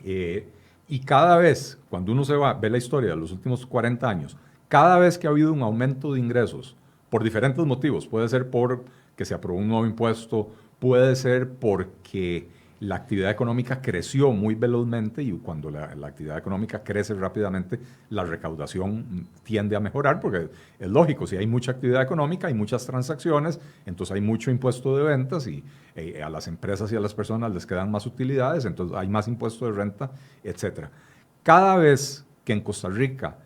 [0.02, 0.48] Eh,
[0.88, 4.38] y cada vez, cuando uno se va, ve la historia de los últimos 40 años,
[4.70, 6.77] cada vez que ha habido un aumento de ingresos,
[7.10, 12.48] por diferentes motivos, puede ser por que se aprobó un nuevo impuesto, puede ser porque
[12.80, 19.28] la actividad económica creció muy velozmente y cuando la, actividad económica crece rápidamente, la recaudación
[19.44, 24.14] tiende a mejorar porque es lógico, si hay mucha actividad económica, hay muchas transacciones, entonces
[24.14, 25.64] hay mucho impuesto de ventas y
[25.96, 29.28] eh, a las empresas y a las personas les quedan más utilidades, entonces hay más
[29.28, 30.12] impuesto de renta,
[30.44, 30.86] etc.
[31.42, 33.38] Cada vez que en Costa Rica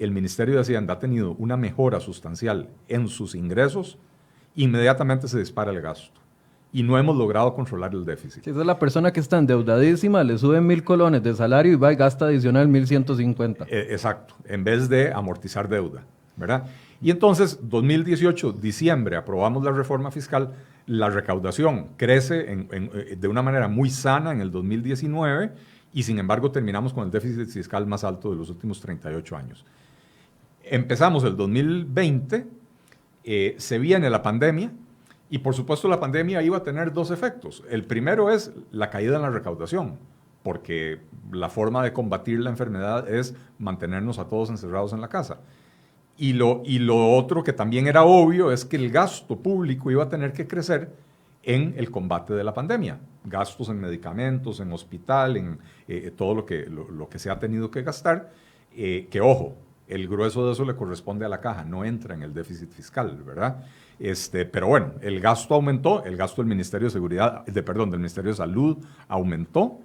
[0.00, 3.98] el Ministerio de Hacienda ha tenido una mejora sustancial en sus ingresos,
[4.56, 6.20] inmediatamente se dispara el gasto
[6.72, 8.44] y no hemos logrado controlar el déficit.
[8.44, 11.76] Si esa es la persona que está endeudadísima, le suben mil colones de salario y
[11.76, 13.66] va y gasta adicional mil ciento cincuenta.
[13.68, 16.04] Eh, exacto, en vez de amortizar deuda,
[16.36, 16.66] ¿verdad?
[17.02, 20.54] Y entonces, 2018, diciembre, aprobamos la reforma fiscal,
[20.86, 25.52] la recaudación crece eh, de una manera muy sana en el 2019
[25.92, 29.64] y sin embargo terminamos con el déficit fiscal más alto de los últimos 38 años.
[30.64, 32.46] Empezamos el 2020,
[33.24, 34.72] eh, se viene la pandemia,
[35.30, 37.62] y por supuesto la pandemia iba a tener dos efectos.
[37.70, 39.98] El primero es la caída en la recaudación,
[40.42, 41.00] porque
[41.32, 45.38] la forma de combatir la enfermedad es mantenernos a todos encerrados en la casa.
[46.16, 50.04] Y lo, y lo otro que también era obvio es que el gasto público iba
[50.04, 50.90] a tener que crecer
[51.42, 52.98] en el combate de la pandemia.
[53.24, 57.70] Gastos en medicamentos, en hospital, en eh, todo lo que, lo, que se ha tenido
[57.70, 58.32] que gastar.
[58.76, 59.56] Eh, que ojo,
[59.90, 63.20] el grueso de eso le corresponde a la caja, no entra en el déficit fiscal,
[63.26, 63.64] ¿verdad?
[63.98, 67.98] Este, pero bueno, el gasto aumentó, el gasto del Ministerio de Seguridad, de, perdón, del
[67.98, 69.80] Ministerio de Salud aumentó.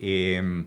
[0.00, 0.66] Em,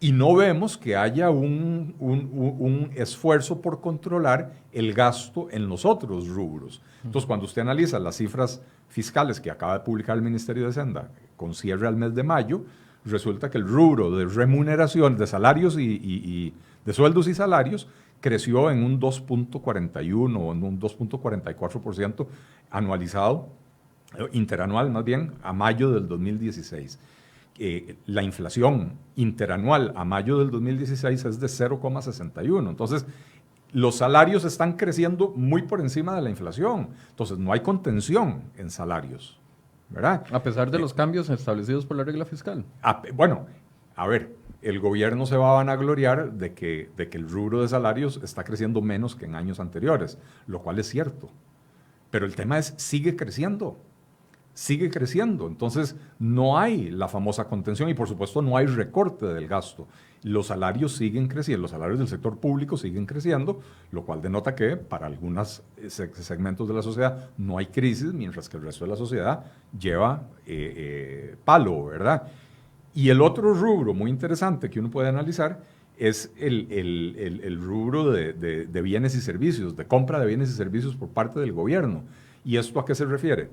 [0.00, 6.28] y no vemos que haya un, un, esfuerzo por controlar el gasto en los otros
[6.28, 6.82] rubros.
[7.04, 11.10] Entonces, cuando usted analiza las cifras fiscales que acaba de publicar el Ministerio de Hacienda
[11.36, 12.64] con cierre al mes de mayo,
[13.04, 17.88] resulta que el rubro de remuneración de salarios y de sueldos y salarios
[18.24, 22.26] creció en un 2.41 o en un 2.44%
[22.70, 23.50] anualizado,
[24.18, 26.98] eh, interanual más bien, a mayo del 2016.
[27.58, 32.70] Eh, la inflación interanual a mayo del 2016 es de 0,61.
[32.70, 33.04] Entonces,
[33.72, 36.88] los salarios están creciendo muy por encima de la inflación.
[37.10, 39.38] Entonces, no hay contención en salarios.
[39.94, 40.24] ¿Verdad?
[40.32, 42.64] A pesar de los cambios establecidos por la regla fiscal.
[43.14, 43.46] bueno,
[43.94, 47.68] a ver, el gobierno se va a vanagloriar de que, de que el rubro de
[47.68, 51.30] salarios está creciendo menos que en años anteriores, lo cual es cierto.
[52.10, 53.78] Pero el tema es, sigue creciendo,
[54.52, 55.46] sigue creciendo.
[55.46, 59.86] Entonces, no hay la famosa contención y por supuesto no hay recorte del gasto.
[60.24, 63.60] Los salarios siguen creciendo, los salarios del sector público siguen creciendo,
[63.92, 68.56] lo cual denota que para algunos segmentos de la sociedad no hay crisis, mientras que
[68.56, 69.44] el resto de la sociedad
[69.78, 72.22] lleva eh, eh, palo, ¿verdad?
[72.94, 75.60] Y el otro rubro muy interesante que uno puede analizar
[75.98, 80.54] es el, el, el, rubro de, de, bienes y servicios, de compra de bienes y
[80.54, 82.02] servicios por parte del gobierno.
[82.44, 83.48] ¿Y esto a qué se refiere?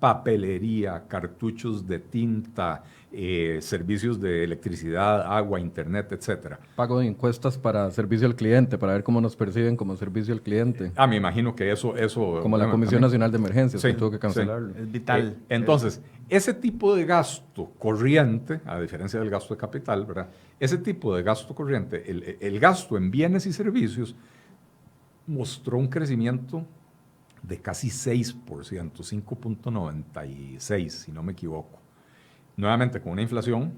[0.00, 2.82] Papelería, cartuchos de tinta,
[3.16, 6.58] eh, servicios de electricidad, agua, internet, etcétera.
[6.74, 10.42] Pago de encuestas para servicio al cliente, para ver cómo nos perciben como servicio al
[10.42, 10.90] cliente.
[10.96, 11.96] Ah, me imagino que eso...
[11.96, 14.76] eso como la Comisión Nacional de Emergencias, que tuvo que cancelarlo.
[14.76, 15.28] Es vital.
[15.28, 20.30] Eh, entonces, ese tipo de gasto corriente, a diferencia del gasto de capital, ¿verdad?
[20.58, 24.16] Ese tipo de gasto corriente, el, el gasto en bienes y servicios,
[25.28, 26.66] mostró un crecimiento
[27.42, 31.83] de casi 6%, 5.96, si no me equivoco
[32.56, 33.72] nuevamente con una inflación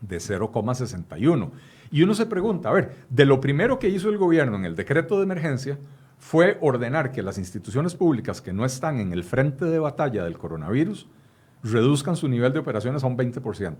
[0.00, 1.50] de 0,61.
[1.90, 4.76] Y uno se pregunta, a ver, de lo primero que hizo el gobierno en el
[4.76, 5.78] decreto de emergencia
[6.18, 10.38] fue ordenar que las instituciones públicas que no están en el frente de batalla del
[10.38, 11.08] coronavirus
[11.62, 13.76] reduzcan su nivel de operaciones a un 20%.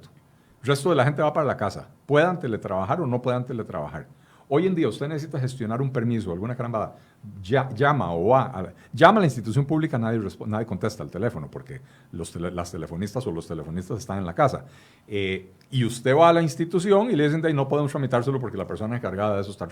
[0.63, 4.09] El resto de la gente va para la casa, puedan teletrabajar o no puedan teletrabajar.
[4.49, 6.97] Hoy en día usted necesita gestionar un permiso, alguna carambada,
[7.43, 11.81] llama o va, a, llama a la institución pública, nadie, nadie contesta el teléfono porque
[12.13, 14.65] los las telefonistas o los telefonistas están en la casa.
[15.07, 18.67] Eh, y usted va a la institución y le dicen, no podemos tramitárselo porque la
[18.67, 19.69] persona encargada de eso está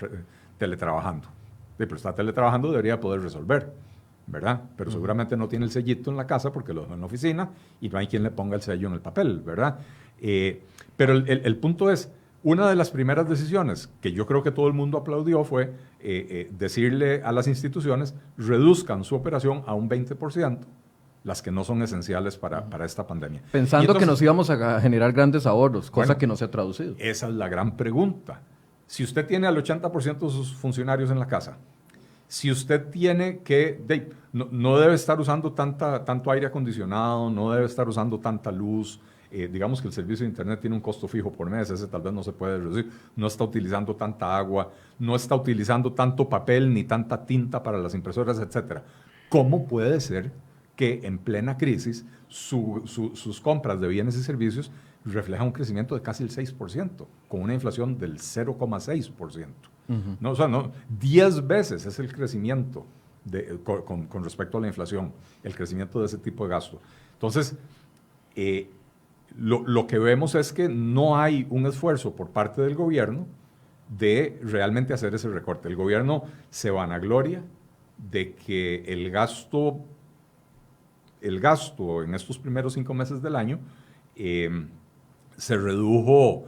[0.58, 1.28] teletrabajando.
[1.76, 3.72] pero está teletrabajando, debería poder resolver,
[4.26, 4.62] ¿verdad?
[4.76, 7.50] Pero seguramente no tiene el sellito en la casa porque lo dejó en la oficina
[7.80, 9.78] y no hay quien le ponga el sello en el papel, ¿verdad?
[10.20, 10.62] Eh,
[10.96, 12.10] pero el, el punto es,
[12.48, 15.70] una de las primeras decisiones que yo creo que todo el mundo aplaudió fue eh,
[16.00, 20.60] eh, decirle a las instituciones, reduzcan su operación a un 20%,
[21.24, 23.42] las que no son esenciales para, esta pandemia.
[23.52, 26.94] Pensando que nos íbamos a generar grandes ahorros, cosa que no se ha traducido.
[26.98, 28.40] Esa es la gran pregunta.
[28.86, 31.58] Si usted tiene al 80% de sus funcionarios en la casa,
[32.28, 37.86] si usted tiene que, no, debe estar usando tanta, tanto aire acondicionado, no debe estar
[37.86, 41.50] usando tanta luz, eh, digamos que el servicio de Internet tiene un costo fijo por
[41.50, 45.34] mes, ese tal vez no se puede reducir, no está utilizando tanta agua, no está
[45.34, 48.80] utilizando tanto papel ni tanta tinta para las impresoras, etc.
[49.28, 50.32] ¿Cómo puede ser
[50.76, 54.70] que en plena crisis sus compras de bienes y servicios
[55.04, 59.46] reflejan un crecimiento de casi el 6%, con una inflación del 0,6%.
[60.20, 62.86] no, o sea, no, 10 veces es el crecimiento
[63.24, 65.12] de, con, con, respecto a la inflación,
[65.42, 66.80] el crecimiento de ese tipo de gasto.
[67.14, 67.56] Entonces,
[68.36, 68.70] eh,
[69.36, 73.26] lo, lo, que vemos es que no hay un esfuerzo por parte del gobierno
[73.88, 75.68] de realmente hacer ese recorte.
[75.68, 77.42] El gobierno se vanagloria
[77.96, 79.80] de que el gasto,
[81.20, 83.58] el gasto en estos primeros cinco meses del año
[84.16, 84.66] eh,
[85.36, 86.44] se redujo,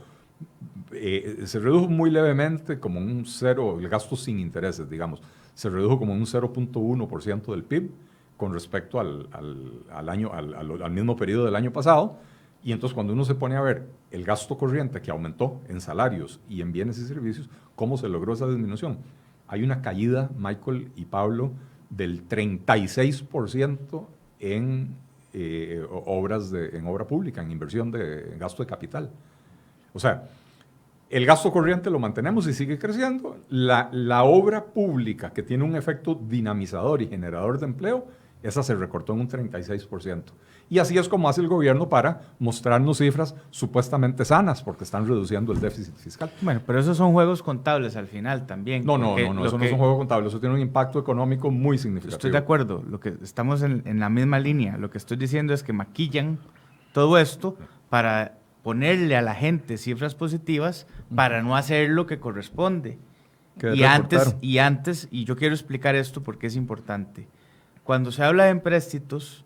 [0.93, 5.23] eh, se redujo muy levemente, como un cero, el gasto sin intereses, digamos,
[5.55, 7.91] se redujo como un 0.1% del PIB
[8.37, 9.29] con respecto al,
[9.91, 12.19] al, año, al, al mismo periodo del año pasado.
[12.63, 16.41] Y entonces cuando uno se pone a ver el gasto corriente que aumentó en salarios
[16.49, 18.99] y en bienes y servicios, ¿cómo se logró esa disminución?
[19.49, 21.53] Hay una caída, Michael y Pablo,
[21.89, 24.07] del 36%
[24.41, 24.95] en
[25.33, 29.11] eh, obras en obra pública, en inversión de gasto de capital.
[29.93, 30.29] O sea,
[31.09, 33.39] el gasto corriente lo mantenemos y sigue creciendo.
[33.49, 38.07] La, la obra pública que tiene un efecto dinamizador y generador de empleo,
[38.43, 40.23] esa se recortó en un 36%.
[40.71, 45.53] Y así es como hace el gobierno para mostrarnos cifras supuestamente sanas, porque están reduciendo
[45.53, 46.31] el déficit fiscal.
[46.41, 48.87] Bueno, pero esos son juegos contables al final también.
[48.87, 51.51] No, no, no, no eso no es un juego contable, eso tiene un impacto económico
[51.51, 52.17] muy significativo.
[52.17, 54.79] Estoy de acuerdo, lo que estamos en, en la misma línea.
[54.79, 56.39] Lo que estoy diciendo es que maquillan
[56.93, 57.57] todo esto
[57.89, 62.99] para ponerle a la gente cifras positivas para no hacer lo que corresponde.
[63.75, 67.29] Y antes, y antes, y yo quiero explicar esto porque es importante.
[67.85, 69.45] Cuando se habla de empréstitos,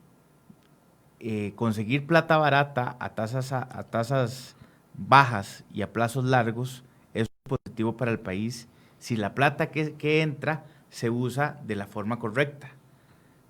[1.26, 4.56] eh, conseguir plata barata a tasas, a, tasas
[4.92, 6.84] bajas y a plazos largos
[7.14, 12.18] es positivo para el país si la plata que, entra se usa de la forma
[12.18, 12.72] correcta.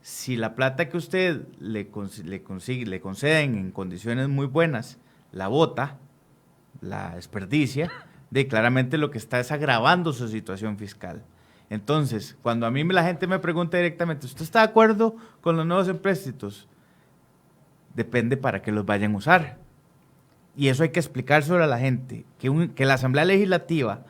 [0.03, 1.91] Si la plata que usted le,
[2.23, 4.99] le, consigue, le conceden en condiciones muy buenas,
[5.33, 5.99] la bota,
[6.81, 7.91] la desperdicia,
[8.31, 11.25] de claramente lo que está es agravando su situación fiscal.
[11.71, 15.67] Entonces, cuando a mí la gente me pregunta directamente, ¿usted está de acuerdo con los
[15.67, 16.69] nuevos empréstitos?
[17.95, 19.59] Depende para qué los vayan a usar.
[20.57, 24.05] Y eso hay que explicárselo a la gente, que, que la Asamblea Legislativa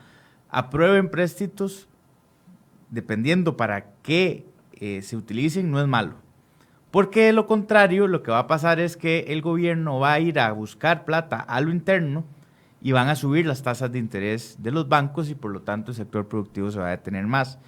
[0.49, 1.87] apruebe empréstitos
[2.89, 6.15] dependiendo para qué eh, se utilicen no es malo.
[6.91, 10.19] Porque de lo contrario, lo que va a pasar es que el gobierno va a
[10.19, 12.23] ir a buscar plata a lo interno
[12.81, 15.91] y van a subir las tasas de interés de los bancos y por lo tanto
[15.91, 17.59] el sector productivo se va a detener más.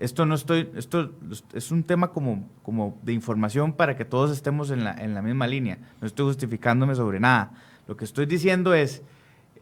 [0.00, 1.12] Esto no estoy, esto
[1.52, 5.20] es un tema como, como de información para que todos estemos en la, en la
[5.20, 5.76] misma línea.
[6.00, 7.52] No estoy justificándome sobre nada.
[7.86, 9.02] Lo que estoy diciendo es,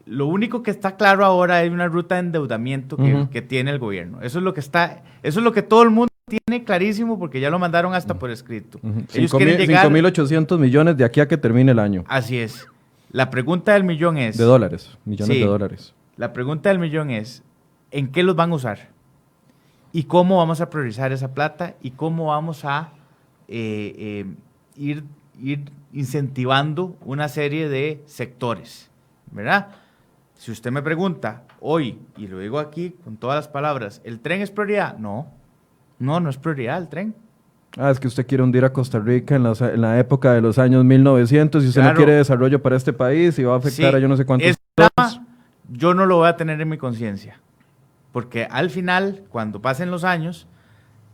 [0.05, 3.79] lo único que está claro ahora es una ruta de endeudamiento que, que, tiene el
[3.79, 4.21] gobierno.
[4.21, 7.41] Eso es lo que está, eso es lo que todo el mundo tiene clarísimo porque
[7.41, 8.79] ya lo mandaron hasta por escrito.
[8.81, 12.05] Uh 5.800 millones de aquí a que termine el año.
[12.07, 12.65] Así es.
[13.11, 14.37] La pregunta del millón es...
[14.37, 15.93] De dólares, millones de dólares.
[16.15, 17.43] La pregunta del millón es,
[17.91, 18.89] ¿en qué los van a usar?
[19.91, 22.91] Y cómo vamos a priorizar esa plata y cómo vamos a
[23.47, 24.25] eh, eh,
[24.75, 25.03] ir,
[25.41, 28.89] ir incentivando una serie de sectores,
[29.31, 29.69] ¿verdad?
[30.35, 34.41] Si usted me pregunta hoy, y lo digo aquí con todas las palabras, ¿el tren
[34.41, 34.97] es prioridad?
[34.97, 35.27] No,
[35.97, 37.15] no, no es prioridad el tren.
[37.77, 40.83] Ah, es que usted quiere hundir a Costa Rica en, la época de los años
[40.85, 44.07] 1900 y usted no quiere desarrollo para este país y va a afectar a yo
[44.07, 44.57] no sé cuántos.
[45.71, 47.39] yo no lo voy a tener en mi conciencia.
[48.11, 50.47] Porque al final, cuando pasen los años,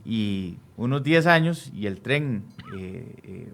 [0.06, 2.46] y unos 10 años, y el tren
[2.78, 3.52] eh,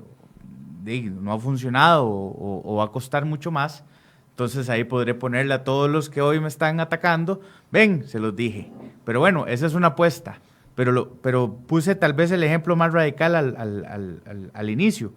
[0.86, 3.84] eh, no ha funcionado o, va a costar mucho más,
[4.32, 8.36] entonces ahí podré ponerle a todos los que hoy me están atacando, ven, se los
[8.36, 8.72] dije.
[9.06, 10.40] Pero bueno, esa es una apuesta.
[10.76, 15.14] Pero, pero puse tal vez el ejemplo más radical al, inicio.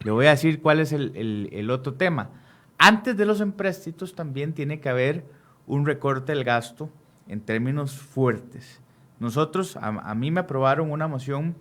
[0.00, 2.30] Le voy a decir cuál es el, el otro tema.
[2.76, 5.24] Antes de los empréstitos también tiene que haber
[5.66, 6.90] un recorte del gasto
[7.28, 8.80] en términos fuertes.
[9.20, 11.54] Nosotros, a, mí me aprobaron una moción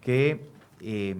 [0.00, 0.48] que
[0.80, 1.16] eh,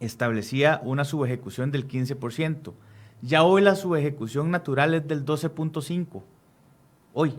[0.00, 2.72] establecía una subejecución del 15%.
[3.20, 6.22] Ya hoy la subejecución natural es del 12.5%.
[7.14, 7.34] Hoy,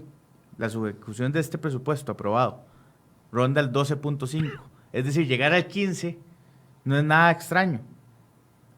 [0.58, 2.62] la subejecución de este presupuesto aprobado
[3.32, 4.60] ronda el 12.5%.
[4.92, 6.18] Es decir, llegar al 15%
[6.86, 7.82] no es nada extraño.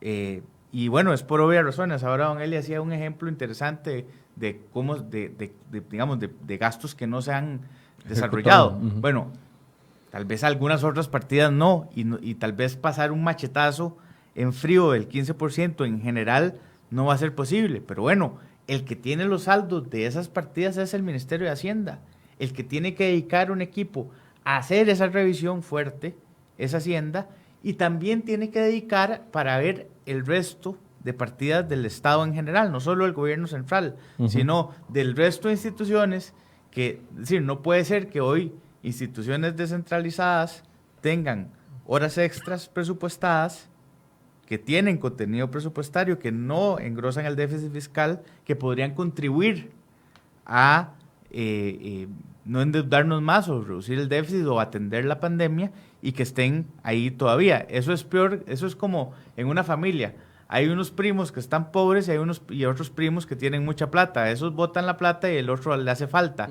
[0.02, 2.04] Eh, y bueno, es por obvias razones.
[2.04, 5.54] Ahora don Eli hacía un ejemplo interesante de cómo, de,
[5.90, 7.62] digamos, de, gastos que no se han
[8.08, 8.72] desarrollado.
[8.72, 9.32] Bueno,
[10.12, 13.98] tal vez algunas otras partidas no y, y, tal vez pasar un machetazo
[14.36, 16.60] en frío del 15% en general
[16.92, 17.82] no va a ser posible.
[17.82, 22.00] Pero bueno, el que tiene los saldos de esas partidas es el Ministerio de Hacienda.
[22.40, 24.10] El que tiene que dedicar un equipo
[24.44, 26.16] a hacer esa revisión fuerte
[26.58, 27.28] es Hacienda
[27.64, 32.72] y también tiene que dedicar para ver el resto de partidas del Estado en general,
[32.72, 33.96] no solo el gobierno central,
[34.28, 36.34] sino del resto de instituciones
[36.72, 38.52] que, es decir, no puede ser que hoy
[38.82, 40.64] instituciones descentralizadas
[41.02, 41.52] tengan
[41.86, 43.70] horas extras presupuestadas
[44.48, 49.72] que tienen contenido presupuestario, que no engrosan el déficit fiscal, que podrían contribuir
[50.44, 50.94] a
[51.30, 52.08] eh, eh,
[52.46, 57.12] no endeudarnos más o reducir el déficit o atender la pandemia y que estén ahí
[57.12, 57.60] todavía.
[57.70, 60.16] Eso es peor, eso es como en una familia.
[60.48, 63.90] Hay unos primos que están pobres y hay unos y otros primos que tienen mucha
[63.90, 64.30] plata.
[64.30, 66.50] Esos botan la plata y el otro le hace falta.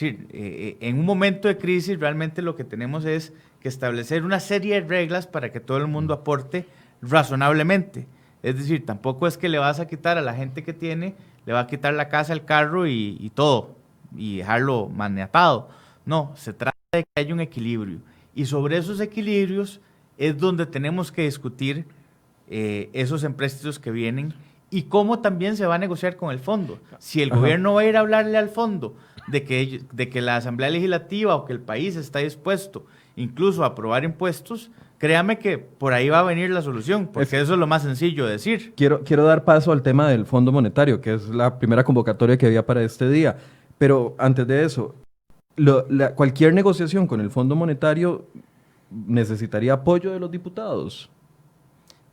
[0.00, 4.80] Eh, en un momento de crisis realmente lo que tenemos es que establecer una serie
[4.80, 6.66] de reglas para que todo el mundo aporte
[7.02, 8.06] razonablemente.
[8.42, 11.14] Es decir, tampoco es que le vas a quitar a la gente que tiene,
[11.46, 13.76] le va a quitar la casa, el carro y, todo,
[14.16, 15.68] y dejarlo maniatado.
[16.06, 17.98] No, se trata de que haya un equilibrio.
[18.34, 19.80] Y sobre esos equilibrios
[20.16, 21.86] es donde tenemos que discutir
[22.50, 24.34] eh, esos empréstitos que vienen
[24.70, 26.78] y cómo también se va a negociar con el fondo.
[26.98, 28.94] Si el gobierno va a ir a hablarle al fondo
[29.28, 32.84] de que, de que la Asamblea Legislativa o que el país está dispuesto
[33.16, 37.54] incluso a aprobar impuestos, créame que por ahí va a venir la solución, porque eso
[37.54, 38.74] es lo más sencillo de decir.
[38.76, 42.46] Quiero, quiero dar paso al tema del Fondo Monetario, que es la primera convocatoria que
[42.46, 43.36] había para este día.
[43.76, 44.94] Pero antes de eso,
[46.14, 48.26] cualquier negociación con el Fondo Monetario
[48.90, 51.10] necesitaría apoyo de los diputados.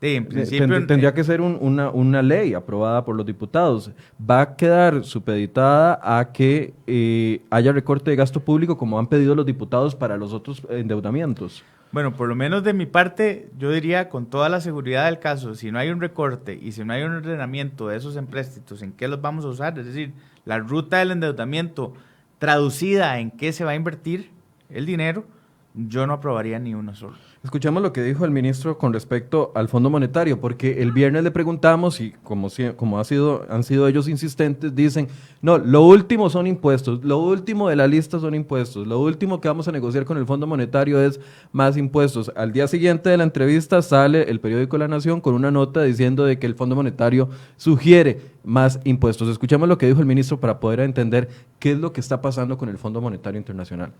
[0.02, 3.91] Sí, en principio, tendría que ser una, una, ley aprobada por los diputados.
[4.20, 9.34] Va a quedar supeditada a que eh, haya recorte de gasto público como han pedido
[9.36, 11.64] los diputados para los otros endeudamientos.
[11.91, 15.56] Bueno, por lo menos de mi parte, yo diría con toda la seguridad del caso,
[15.56, 18.91] si no hay un recorte y si no hay un ordenamiento de esos empréstitos, ¿en
[18.91, 19.80] qué los vamos a usar?
[19.80, 20.12] Es decir,
[20.43, 21.93] la ruta del endeudamiento
[22.38, 24.30] traducida en qué se va a invertir
[24.70, 25.26] el dinero,
[25.74, 27.16] yo no aprobaría ni uno solo.
[27.46, 31.30] Escuchamos lo que dijo el ministro con respecto al Fondo Monetario, porque el viernes le
[31.30, 35.10] preguntamos y como, como ha sido, han sido ellos insistentes, dicen,
[35.43, 39.48] no, lo último son impuestos, lo último de la lista son impuestos, lo último que
[39.48, 41.20] vamos a negociar con el Fondo Monetario es
[41.52, 42.32] más impuestos.
[42.36, 46.26] Al día siguiente de la entrevista sale el periódico La Nación con una nota diciendo
[46.26, 49.30] de que el Fondo Monetario sugiere más impuestos.
[49.30, 51.30] Escuchamos lo que dijo el ministro para poder entender
[51.60, 53.91] qué es lo que está pasando con el Fondo Monetario Internacional.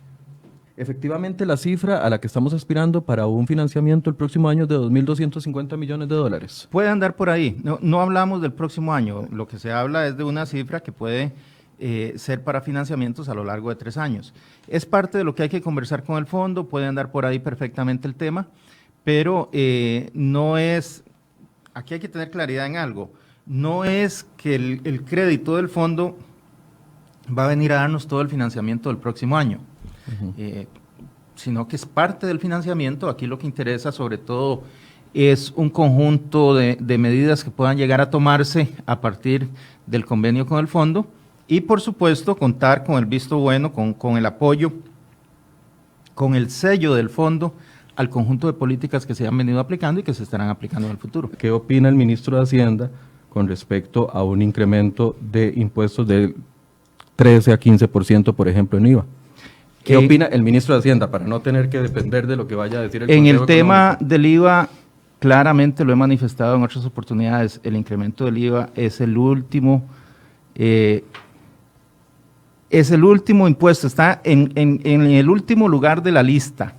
[0.78, 4.70] Efectivamente, la cifra a la que estamos aspirando para un financiamiento el próximo año es
[4.70, 6.68] de 2.250 millones de dólares.
[6.70, 7.58] Puede andar por ahí.
[7.64, 9.26] No, hablamos del próximo año.
[9.32, 11.32] Lo que se habla es de una cifra que puede
[11.80, 14.34] eh, ser para financiamientos a lo largo de tres años.
[14.68, 16.68] Es parte de lo que hay que conversar con el fondo.
[16.68, 18.48] Puede andar por ahí perfectamente el tema,
[19.06, 21.06] pero eh, no es.
[21.74, 23.14] Aquí hay que tener claridad en algo.
[23.46, 26.18] No es que el, el crédito del fondo
[27.28, 29.62] va a venir a darnos todo el financiamiento del próximo año
[30.38, 30.68] eh,
[31.36, 33.10] sino que es parte del financiamiento.
[33.10, 34.64] Aquí lo que interesa sobre todo
[35.14, 39.48] es un conjunto de, medidas que puedan llegar a tomarse a partir
[39.88, 41.08] del convenio con el fondo
[41.48, 44.74] y por supuesto contar con el visto bueno, con, con el apoyo,
[46.14, 47.54] con el sello del fondo
[47.96, 50.92] al conjunto de políticas que se han venido aplicando y que se estarán aplicando en
[50.92, 51.30] el futuro.
[51.38, 52.92] ¿Qué opina el ministro de Hacienda
[53.30, 56.36] con respecto a un incremento de impuestos del
[57.16, 59.06] 13 a 15%, por ejemplo, en IVA?
[59.86, 62.56] ¿Qué eh, opina el ministro de Hacienda para no tener que depender de lo que
[62.56, 64.68] vaya a decir el En el tema del IVA,
[65.20, 69.88] claramente lo he manifestado en otras oportunidades, el incremento del IVA es el último,
[70.56, 71.04] eh,
[72.72, 74.52] es el último impuesto, está en,
[74.84, 76.74] el último lugar de la lista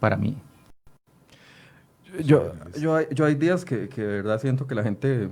[0.00, 0.36] para mí.
[2.24, 5.28] Yo, yo, hay días que, que de verdad siento que la gente,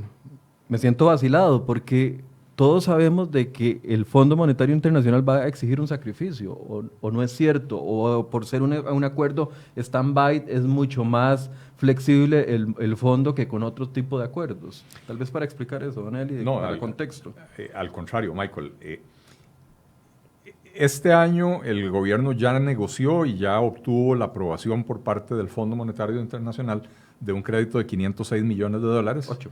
[0.69, 2.21] me siento vacilado porque
[2.57, 7.23] todos sabemos de que el Fondo Monetario Internacional va a exigir un sacrificio, o, no
[7.23, 13.47] es cierto, o por ser un, acuerdo stand-by es mucho más flexible el, fondo que
[13.47, 14.87] con otro tipo de acuerdos.
[15.07, 17.35] Tal vez para explicar eso, Don Eli, no, al, contexto.
[17.59, 18.73] Eh, al contrario, Michael.
[18.81, 19.03] Eh,
[20.75, 25.77] este año el gobierno ya negoció y ya obtuvo la aprobación por parte del Fondo
[25.77, 26.83] Monetario Internacional
[27.21, 29.29] de un crédito de 506 millones de dólares.
[29.31, 29.51] Ocho.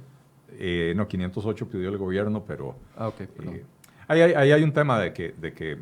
[0.59, 2.76] Eh, no, 508 pidió el gobierno, pero...
[2.96, 3.64] Ah, ok, eh,
[4.09, 5.78] ahí, hay un tema de que, de que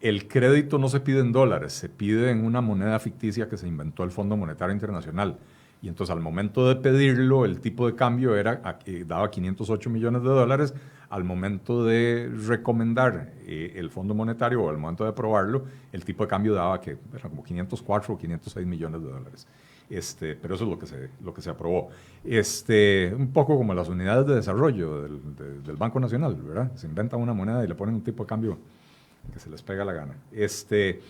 [0.00, 3.66] el crédito no se pide en dólares, se pide en una moneda ficticia que se
[3.66, 5.38] inventó el Fondo Monetario Internacional.
[5.82, 8.60] Y entonces al momento de pedirlo, el tipo de cambio era,
[9.04, 10.74] daba 508 millones de dólares.
[11.08, 16.24] Al momento de recomendar eh, el Fondo Monetario o al momento de aprobarlo, el tipo
[16.24, 19.46] de cambio daba que era como 504 o 506 millones de dólares.
[19.88, 21.90] Este, pero eso es lo que se, lo que se aprobó.
[22.24, 26.72] Este, un poco como las unidades de desarrollo del, Banco Nacional, ¿verdad?
[26.74, 28.58] Se inventan una moneda y le ponen un tipo de cambio
[29.32, 30.14] que se les pega la gana.
[30.32, 31.00] Este,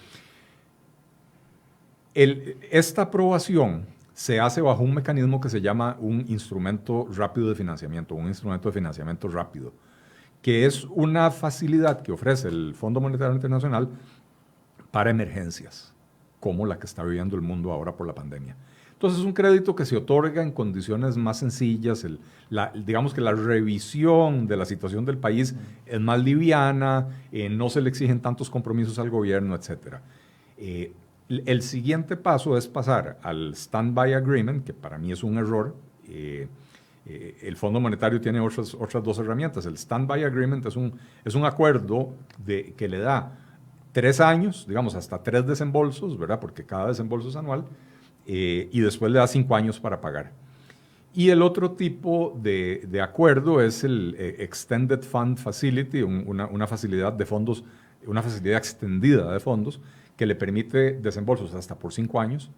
[2.15, 8.15] esta aprobación se hace bajo un mecanismo que se llama un instrumento rápido de financiamiento,
[8.15, 9.73] un instrumento de financiamiento rápido,
[10.41, 13.91] que es una facilidad que ofrece el Fondo Monetario Internacional
[14.91, 15.93] para emergencias,
[16.41, 18.57] como la que está viviendo el mundo ahora por la pandemia.
[18.97, 22.07] Entonces es un crédito que se otorga en condiciones más sencillas,
[22.75, 27.83] digamos que la revisión de la situación del país es más liviana, eh, no se
[27.83, 29.97] le exigen tantos compromisos al gobierno, etc.
[30.57, 30.95] Eh,
[31.29, 35.77] el siguiente paso es pasar al Standby Agreement, que para mí es un error.
[36.09, 36.49] Eh,
[37.05, 39.67] el Fondo Monetario tiene otras, otras dos herramientas.
[39.67, 43.46] El Standby Agreement es un, es un acuerdo de, que le da
[43.97, 46.39] tres años, digamos hasta tres desembolsos, ¿verdad?
[46.39, 47.65] Porque cada desembolso es anual
[48.27, 50.33] eh, y después le da cinco años para pagar.
[51.15, 57.25] Y el otro tipo de, acuerdo es el eh, Extended Fund Facility, una, facilidad de
[57.25, 57.65] fondos,
[58.07, 59.81] una facilidad extendida de fondos
[60.15, 62.51] que le permite desembolsos hasta por cinco años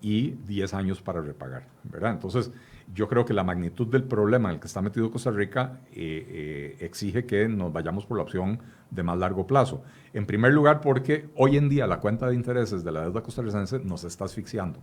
[0.00, 2.12] y diez años para repagar, ¿verdad?
[2.12, 2.52] Entonces,
[2.94, 6.76] yo creo que la magnitud del problema en el que está metido Costa Rica eh,
[6.78, 8.60] exige que nos vayamos por la opción
[8.94, 9.82] de más largo plazo.
[10.12, 13.80] En primer lugar, porque hoy en día la cuenta de intereses de la deuda costarricense
[13.80, 14.78] nos está asfixiando.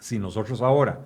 [0.00, 1.00] Si nosotros ahora,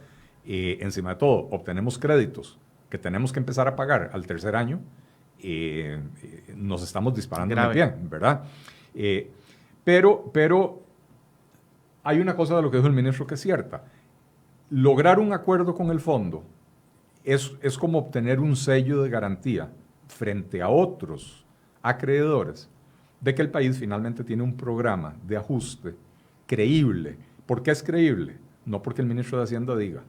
[0.45, 2.59] eh, encima de todo, obtenemos créditos
[2.89, 4.81] que tenemos que empezar a pagar al tercer año,
[5.41, 8.45] eh, eh, nos estamos disparando en el pie, ¿verdad?
[9.85, 10.83] pero, pero
[12.03, 13.85] hay una cosa de lo que dijo el ministro que es cierta.
[14.71, 16.43] Lograr un acuerdo con el fondo
[17.23, 19.71] es, es como obtener un sello de garantía
[20.09, 21.46] frente a otros
[21.89, 22.69] acreedores
[23.21, 25.95] de que el país finalmente tiene un programa de ajuste
[26.47, 27.17] creíble
[27.47, 28.39] ¿Por qué es creíble?
[28.65, 30.03] No porque el ministro de Hacienda diga.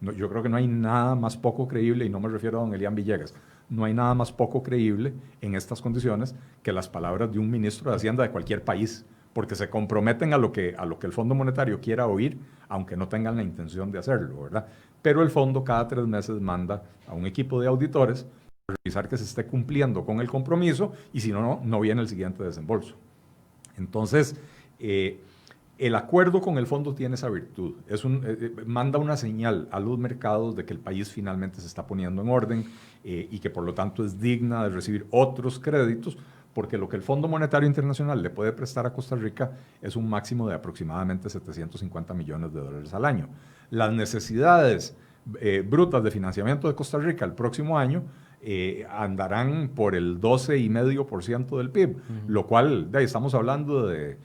[0.00, 2.72] yo creo que no hay nada más poco creíble, y no me refiero a don
[2.72, 3.34] Elian Villegas,
[3.68, 7.90] no hay nada más poco creíble en estas condiciones que las palabras de un ministro
[7.90, 11.12] de Hacienda de cualquier país, porque se comprometen a lo que, a lo que el
[11.12, 12.38] Fondo Monetario quiera oír,
[12.68, 14.66] aunque no tengan la intención de hacerlo, ¿verdad?
[15.02, 18.26] Pero el fondo cada tres meses manda a un equipo de auditores
[18.70, 22.08] revisar que se esté cumpliendo con el compromiso y si no, no, no viene el
[22.08, 22.96] siguiente desembolso.
[23.80, 24.36] Entonces,
[24.78, 25.20] eh,
[25.78, 27.74] el acuerdo con el fondo tiene esa virtud.
[27.88, 31.66] Es eh, eh, manda una señal a los mercados de que el país finalmente se
[31.66, 32.64] está poniendo en orden
[33.02, 36.18] y que por lo tanto es digna de recibir otros créditos,
[36.52, 40.06] porque lo que el Fondo Monetario Internacional le puede prestar a Costa Rica es un
[40.06, 43.30] máximo de aproximadamente 750 millones de dólares al año.
[43.70, 44.94] Las necesidades
[45.64, 48.02] brutas de financiamiento de Costa Rica el próximo año
[48.88, 54.16] andarán por el 12,5% del PIB, lo cual de estamos hablando de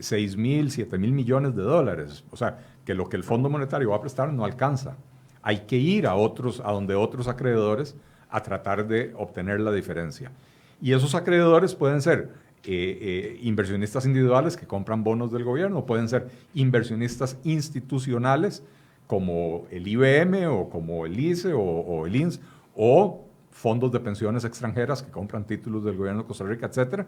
[0.00, 2.24] 6 mil, 7 mil millones de dólares.
[2.30, 4.96] O sea, que lo que el Fondo Monetario va a prestar no alcanza.
[5.42, 7.96] Hay que ir a otros, a donde otros acreedores
[8.30, 10.32] a tratar de obtener la diferencia.
[10.80, 12.30] Y esos acreedores pueden ser
[12.64, 18.62] eh, eh, inversionistas individuales que compran bonos del gobierno, pueden ser inversionistas institucionales
[19.06, 22.40] como el IBM o como el ICE o, el INS,
[22.74, 27.06] o fondos de pensiones extranjeras que compran títulos del gobierno de Costa Rica, etcétera,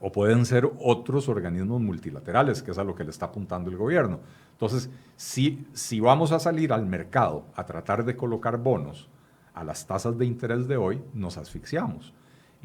[0.00, 3.76] o pueden ser otros organismos multilaterales, que es a lo que le está apuntando el
[3.76, 4.20] gobierno.
[4.52, 9.08] Entonces, si, si vamos a salir al mercado a tratar de colocar bonos
[9.52, 12.14] a las tasas de interés de hoy, nos asfixiamos.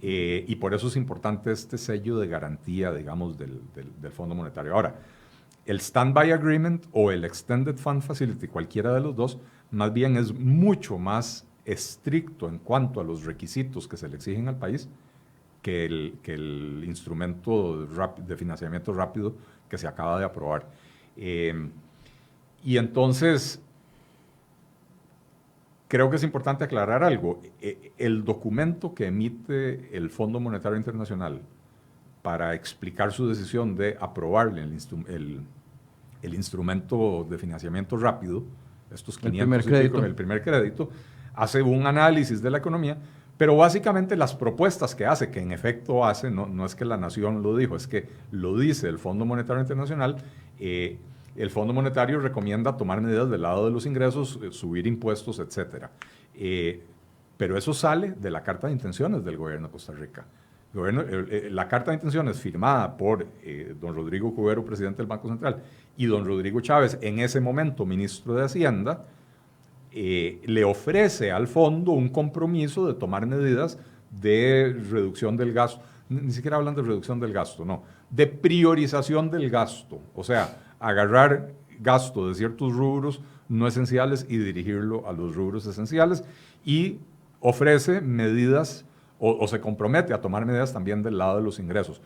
[0.02, 4.74] Eh, y por eso es importante este sello de garantía, digamos, del, del, Fondo Monetario.
[4.74, 4.96] Ahora,
[5.66, 9.40] el Standby Agreement o el Extended Fund Facility, cualquiera de los dos,
[9.72, 14.48] más bien es mucho más estricto en cuanto a los requisitos que se le exigen
[14.48, 14.88] al país
[15.62, 19.36] que el, que el instrumento de financiamiento rápido
[19.68, 20.68] que se acaba de aprobar.
[21.18, 21.72] Em,
[22.64, 23.60] y entonces,
[25.88, 27.42] creo que es importante aclarar algo.
[27.60, 31.42] E, el documento que emite el Fondo Monetario Internacional
[32.22, 35.42] para explicar su decisión de aprobarle el, el,
[36.22, 38.44] el instrumento de financiamiento rápido,
[38.92, 40.06] estos 500 el primer, crédito.
[40.06, 40.90] el primer crédito,
[41.36, 42.98] hace un análisis de la economía,
[43.38, 46.98] pero básicamente las propuestas que hace, que en efecto hace, no, no, es que la
[46.98, 50.18] nación lo dijo, es que lo dice el Fondo Monetario Internacional,
[50.60, 50.98] eh,
[51.36, 55.88] el Fondo Monetario recomienda tomar medidas del lado de los ingresos, eh, subir impuestos, etc.
[56.34, 56.82] Eh,
[57.36, 60.26] pero eso sale de la Carta de Intenciones del Gobierno de Costa Rica.
[60.74, 63.26] La Carta de Intenciones firmada por
[63.80, 65.64] don Rodrigo Cubero, presidente del Banco Central,
[65.96, 69.06] y don Rodrigo Chávez, en ese momento ministro de Hacienda,
[69.98, 73.80] eh, le ofrece al fondo un compromiso de tomar medidas
[74.12, 79.50] de reducción del gasto, ni siquiera hablan de reducción del gasto, no, de priorización del
[79.50, 85.66] gasto, o sea, agarrar gasto de ciertos rubros no esenciales y dirigirlo a los rubros
[85.66, 86.26] esenciales
[86.66, 87.00] y
[87.40, 88.84] ofrece medidas
[89.18, 92.02] o, o, se compromete a tomar medidas también del lado de los ingresos.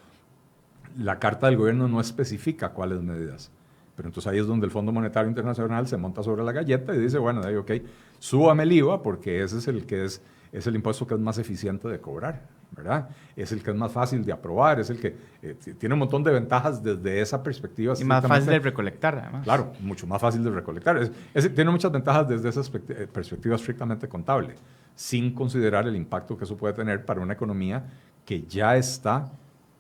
[0.96, 3.52] La carta del gobierno no especifica cuáles medidas
[4.00, 7.00] Pero entonces ahí es donde el Fondo Monetario Internacional se monta sobre la galleta y
[7.00, 7.70] dice, bueno, ahí, ok,
[8.18, 10.22] súbame el IVA porque ese es el que es,
[10.54, 13.10] es el impuesto que es más eficiente de cobrar, ¿verdad?
[13.36, 16.24] Es el que es más fácil de aprobar, es el que eh, tiene un montón
[16.24, 17.94] de ventajas desde esa perspectiva.
[18.00, 19.44] Y más fácil de recolectar, además.
[19.44, 20.98] Claro, mucho más fácil de recolectar.
[21.34, 24.56] Es, tiene muchas ventajas desde esa eh, perspectiva estrictamente contable,
[24.96, 27.84] sin considerar el impacto que eso puede tener para una economía
[28.24, 29.30] que ya está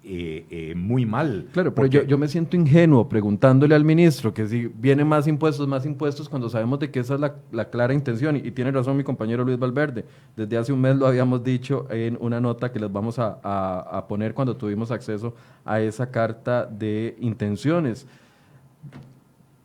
[0.02, 1.48] eh, eh, muy mal.
[1.52, 5.68] Claro, pero yo, yo, me siento ingenuo preguntándole al ministro que si vienen más impuestos,
[5.68, 8.38] más impuestos, cuando sabemos de que esa es la, la, clara intención.
[8.38, 10.06] Y, tiene razón mi compañero Luis Valverde.
[10.38, 13.98] Desde hace un mes lo habíamos dicho en una nota que les vamos a, a,
[13.98, 15.36] a poner cuando tuvimos acceso
[15.66, 18.08] a esa carta de intenciones.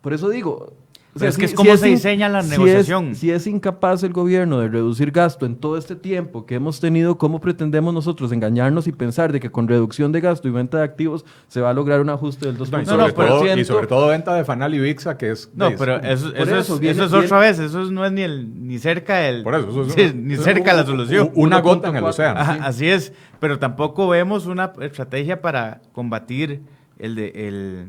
[0.03, 0.72] Por eso digo,
[1.14, 3.14] o sea, es que es como se diseña la negociación.
[3.14, 7.18] si es incapaz el gobierno de reducir gasto en todo este tiempo que hemos tenido,
[7.18, 10.84] ¿cómo pretendemos nosotros engañarnos y pensar de que con reducción de gasto y venta de
[10.84, 12.70] activos se va a lograr un ajuste del 2%?
[12.70, 15.50] No, y, sobre todo, y sobre todo venta de Fanal y VIXA, que es...
[15.54, 18.78] No, pero eso, eso, es, eso es otra vez, eso no es ni, el, ni
[18.80, 19.44] cerca del...
[19.44, 21.30] Por eso, sí, ni cerca de la solución.
[21.34, 22.40] Una gota en el océano.
[22.40, 26.62] Así es, pero tampoco vemos una estrategia para combatir
[26.98, 27.28] el de...
[27.34, 27.88] El,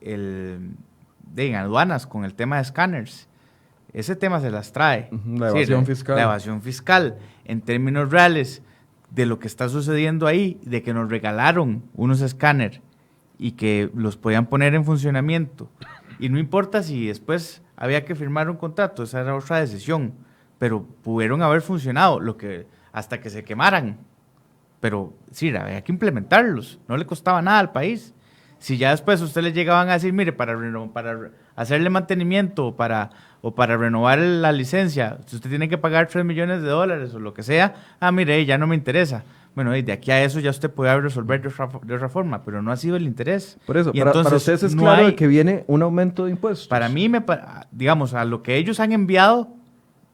[0.00, 0.76] el
[1.34, 3.28] de aduanas con el tema de escáneres.
[3.92, 5.10] Ese tema se las trae.
[5.26, 6.16] la evasión fiscal.
[6.16, 7.18] La evasión fiscal.
[7.44, 8.62] En términos reales
[9.10, 12.80] de lo que está sucediendo ahí, de que nos regalaron unos escáneres
[13.38, 15.70] y que los podían poner en funcionamiento.
[16.18, 20.14] Y no importa si después había que firmar un contrato, esa era otra decisión.
[20.58, 23.98] Pero pudieron haber funcionado lo que, hasta que se quemaran.
[24.80, 26.78] Pero sí, había que implementarlos.
[26.88, 28.14] No le costaba nada al país.
[28.64, 30.56] Si ya después ustedes llegaban a decir, mire, para,
[30.94, 31.18] para
[31.54, 33.10] hacerle mantenimiento o para,
[33.42, 37.18] o para renovar la licencia, si usted tiene que pagar 3 millones de dólares o
[37.18, 39.22] lo que sea, ah, mire, ya no me interesa.
[39.54, 41.48] Bueno, de aquí a eso ya usted puede resolver de
[41.94, 43.58] otra, forma, pero no ha sido el interés.
[43.66, 46.66] Por eso, para, entonces, ustedes es claro que viene un aumento de impuestos.
[46.66, 47.22] Para mí, me,
[47.70, 49.50] digamos, a lo que ellos han enviado,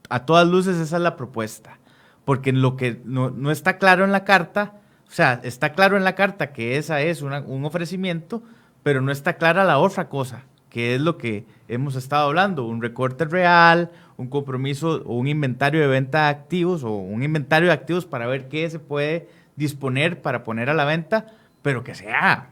[0.09, 1.78] a todas luces esa es la propuesta.
[2.24, 4.80] Porque lo que no, no está claro en la carta
[5.11, 8.44] o sea, está claro en la carta que esa es un ofrecimiento,
[8.84, 12.80] pero no está clara la otra cosa, que es lo que hemos estado hablando, un
[12.80, 17.74] recorte real, un compromiso o un inventario de venta de activos o un inventario de
[17.74, 21.26] activos para ver qué se puede disponer para poner a la venta,
[21.61, 22.50] pero que sea,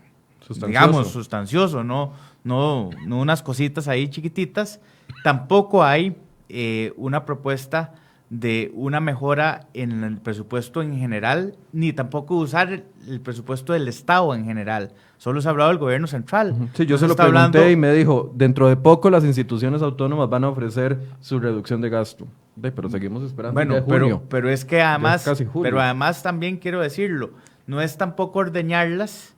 [0.66, 4.80] digamos, sustancioso, no, no, no unas cositas ahí chiquititas.
[5.22, 6.16] Tampoco hay
[6.48, 7.94] eh, una propuesta
[8.31, 14.35] de una mejora en el presupuesto en general, ni tampoco usar el, presupuesto del Estado
[14.35, 14.93] en general.
[15.16, 16.55] Solo se ha hablado del gobierno central.
[16.74, 20.45] Sí, yo se lo pregunté y me dijo, dentro de poco las instituciones autónomas van
[20.45, 22.26] a ofrecer su reducción de gasto.
[22.61, 23.55] pero seguimos esperando.
[23.55, 25.29] Bueno, pero, pero es que además,
[25.62, 27.31] pero además también quiero decirlo,
[27.66, 29.35] no es tampoco ordeñarlas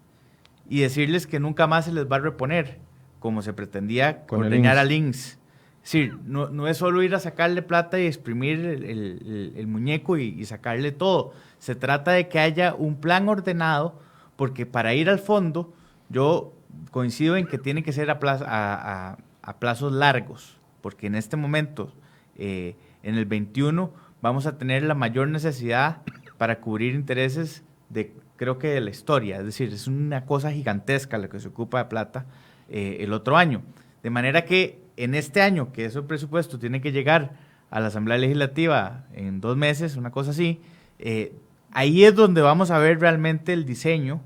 [0.68, 2.78] y decirles que nunca más se les va a reponer,
[3.20, 5.39] como se pretendía Con ordeñar a Links
[5.82, 10.92] Sí, no, no, es solo ir a sacarle plata y exprimir el, muñeco y, sacarle
[10.92, 11.32] todo.
[11.58, 13.98] Se trata de que haya un plan ordenado,
[14.36, 15.72] porque para ir al fondo,
[16.08, 16.52] yo
[16.90, 21.92] coincido en que tiene que ser a, a, plazos largos, porque en este momento,
[22.36, 26.02] eh, en el 21, vamos a tener la mayor necesidad
[26.36, 29.38] para cubrir intereses de, creo que de la historia.
[29.38, 32.26] Es decir, es una cosa gigantesca lo que se ocupa de plata
[32.68, 33.62] eh, el otro año.
[34.02, 37.32] De manera que en este año, que ese presupuesto tiene que llegar
[37.70, 40.60] a la Asamblea Legislativa en dos meses, una cosa así,
[40.98, 41.34] eh,
[41.72, 44.20] ahí es donde vamos a ver realmente el diseño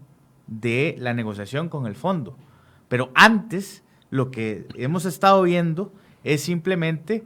[0.46, 2.36] de la negociación con el fondo.
[2.88, 7.24] Pero antes, lo que hemos estado viendo es simplemente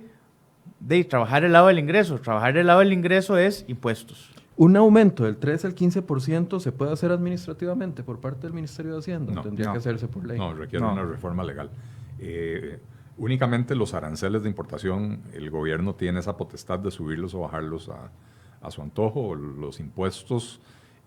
[0.80, 2.18] de trabajar el lado del ingreso.
[2.18, 4.30] Trabajar el lado del ingreso es impuestos.
[4.56, 8.98] Un aumento del 13 al 15% se puede hacer administrativamente por parte del Ministerio de
[8.98, 9.32] Hacienda.
[9.32, 10.36] No, Tendría que hacerse por ley.
[10.36, 11.70] No, requiere una reforma legal.
[12.18, 12.80] Eh,
[13.18, 18.70] Únicamente los aranceles de importación, el gobierno tiene esa potestad de subirlos o bajarlos a,
[18.70, 19.34] su antojo.
[19.34, 20.60] Los impuestos,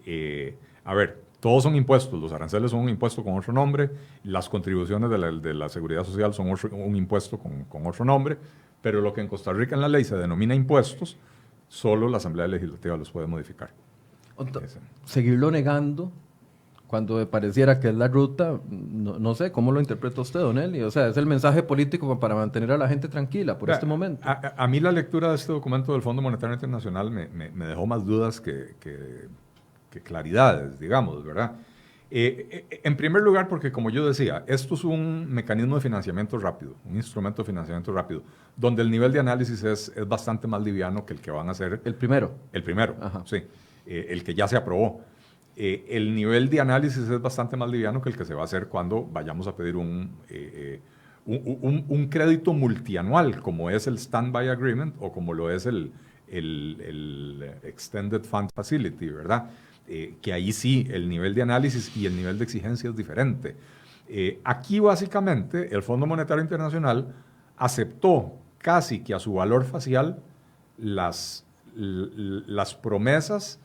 [0.05, 2.22] eh, a ver, todos son impuestos.
[2.22, 3.89] Los aranceles son un impuesto con otro nombre.
[4.24, 8.38] Las contribuciones de la, seguridad social son un impuesto con, otro nombre.
[8.82, 11.18] Pero lo que en Costa Rica en la ley se denomina impuestos,
[11.68, 13.72] solo la Asamblea Legislativa los puede modificar.
[15.05, 16.12] Seguirlo negando
[16.92, 20.82] cuando pareciera que es la ruta, no, sé, ¿cómo lo interpreta usted, Don Eli?
[20.82, 24.28] O sea, es el mensaje político para mantener a la gente tranquila por este momento.
[24.28, 28.42] A, mí la lectura de este documento del Fondo Monetario Internacional me, dejó más dudas
[28.42, 28.76] que,
[30.04, 31.54] claridades, digamos, ¿verdad?
[32.14, 36.38] Eh, eh, en primer lugar, porque como yo decía, esto es un mecanismo de financiamiento
[36.39, 38.22] rápido, un instrumento de financiamiento rápido,
[38.58, 41.80] donde el nivel de análisis es, bastante más liviano que el que van a hacer.
[41.86, 42.34] El primero.
[42.52, 43.42] El primero, sí.
[43.86, 45.02] Eh, el que ya se aprobó.
[45.64, 48.45] Eh, el nivel de análisis es bastante más liviano que el que se va a
[48.45, 50.82] hacer cuando vayamos a pedir un, eh,
[51.28, 55.91] eh, un, crédito multianual, como es el Standby Agreement o como lo es el,
[56.28, 59.51] el, Extended Fund Facility, ¿verdad?
[59.86, 63.55] Que ahí sí el nivel de análisis y el nivel de exigencia es diferente.
[64.43, 67.14] Aquí básicamente el Fondo Monetario Internacional
[67.55, 70.24] aceptó casi que a su valor facial
[70.80, 71.45] las,
[71.76, 73.59] las promesas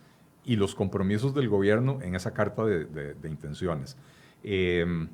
[0.47, 3.97] y los compromisos del gobierno en esa carta de, intenciones.
[4.43, 5.09] Em,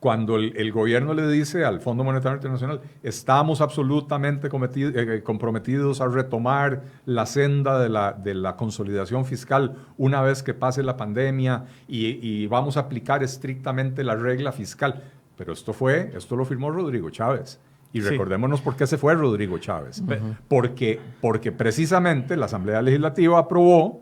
[0.00, 6.84] cuando el, gobierno le dice al Fondo Monetario Internacional, estamos absolutamente eh, comprometidos a retomar
[7.04, 12.46] la senda de la, de la, consolidación fiscal una vez que pase la pandemia y,
[12.46, 15.02] vamos a aplicar estrictamente la regla fiscal.
[15.36, 17.60] Pero esto fue, esto lo firmó Rodrigo Chávez.
[17.92, 20.02] Y recordémonos por qué se fue Rodrigo Chávez.
[20.48, 24.00] porque, porque precisamente la Asamblea Legislativa aprobó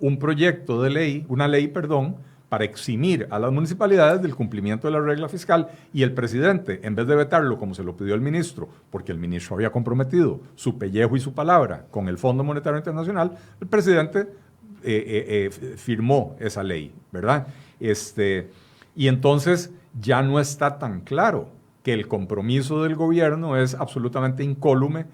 [0.00, 2.16] un proyecto de ley, una ley, perdón,
[2.48, 6.94] para eximir a las municipalidades del cumplimiento de la regla fiscal y el presidente, en
[6.94, 10.78] vez de vetarlo como se lo pidió el ministro, porque el ministro había comprometido su
[10.78, 14.26] pellejo y su palabra con el Fondo Monetario Internacional, el presidente eh,
[14.82, 17.48] eh, eh, firmó esa ley, ¿verdad?
[17.80, 18.50] Este,
[18.96, 19.70] y entonces
[20.00, 21.50] ya no está tan claro
[21.82, 25.06] que el compromiso del gobierno es absolutamente incólume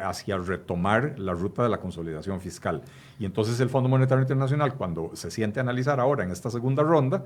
[0.00, 2.82] hacia retomar la ruta de la consolidación fiscal.
[3.18, 7.24] Y entonces el Fondo Monetario Internacional, cuando se siente analizar ahora en esta segunda ronda,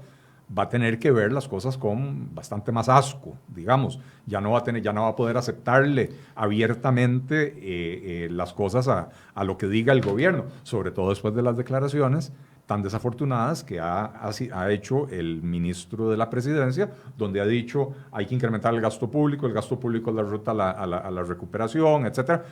[0.57, 4.01] va a tener que ver las cosas con bastante más asco, digamos.
[4.27, 8.53] Ya no va a, tener, ya no va a poder aceptarle abiertamente eh, eh, las
[8.53, 12.33] cosas a, a, lo que diga el gobierno, sobre todo después de las declaraciones
[12.71, 18.27] tan desafortunadas que ha, ha, hecho el ministro de la presidencia, donde ha dicho hay
[18.27, 20.99] que incrementar el gasto público, el gasto público es la ruta a la, a la,
[20.99, 22.45] a la recuperación, etcétera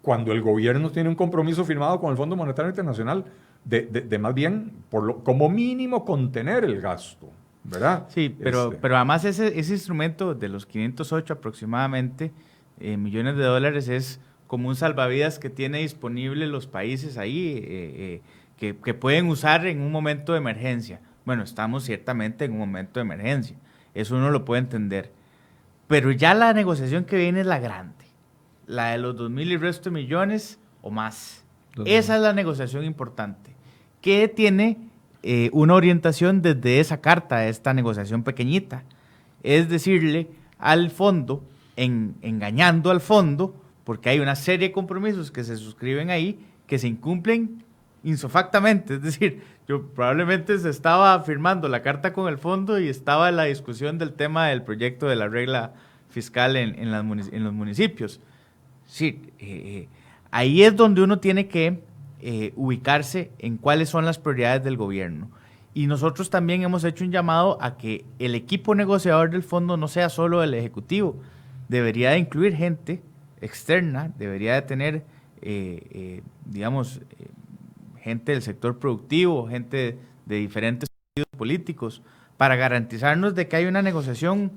[0.00, 3.26] cuando el gobierno tiene un compromiso firmado con el Fondo Monetario Internacional
[3.62, 7.28] de, más bien, por lo, como mínimo, contener el gasto,
[7.64, 8.06] ¿verdad?
[8.08, 8.78] Sí, pero, este.
[8.80, 12.32] pero además ese, ese instrumento de los 508 aproximadamente
[12.80, 17.64] eh, millones de dólares es como un salvavidas que tiene disponible los países ahí, eh,
[17.68, 18.22] eh,
[18.58, 21.00] que, pueden usar en un momento de emergencia.
[21.24, 23.56] Bueno, estamos ciertamente en un momento de emergencia,
[23.94, 25.12] eso uno lo puede entender.
[25.86, 27.98] Pero ya la negociación que viene es la grande
[28.68, 31.42] la de los 2 mil y resto de millones o más.
[31.84, 33.54] Esa es la negociación importante,
[34.00, 34.76] que tiene
[35.22, 38.84] eh, una orientación desde esa carta, esta negociación pequeñita.
[39.42, 40.28] Es decirle
[40.58, 41.42] al fondo,
[41.76, 43.54] en, engañando al fondo,
[43.84, 47.64] porque hay una serie de compromisos que se suscriben ahí que se incumplen
[48.02, 48.94] insofactamente.
[48.94, 53.44] Es decir, yo probablemente se estaba firmando la carta con el fondo y estaba la
[53.44, 55.72] discusión del tema del proyecto de la regla
[56.08, 58.20] fiscal en, los municipios.
[58.86, 59.88] Sí, eh, eh,
[60.30, 61.82] ahí es donde uno tiene que
[62.20, 65.30] eh, ubicarse en cuáles son las prioridades del gobierno.
[65.74, 69.86] Y nosotros también hemos hecho un llamado a que el equipo negociador del fondo no
[69.86, 71.20] sea solo el Ejecutivo,
[71.68, 73.02] debería de incluir gente
[73.40, 75.04] externa, debería de tener,
[76.46, 77.00] digamos,
[78.08, 82.02] gente del sector productivo, gente de diferentes partidos políticos,
[82.36, 84.52] para garantizarnos de que hay una negociación,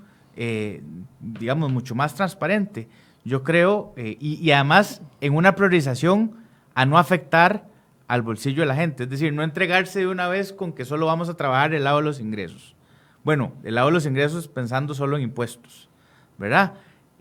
[1.19, 2.87] digamos, mucho más transparente
[3.23, 6.37] yo creo, eh, y, además en una priorización
[6.73, 7.67] a no afectar
[8.07, 11.05] al bolsillo de la gente, es decir, no entregarse de una vez con que solo
[11.05, 12.75] vamos a trabajar el lado de los ingresos.
[13.23, 15.87] Bueno, el lado de los ingresos pensando solo en impuestos,
[16.37, 16.73] ¿verdad?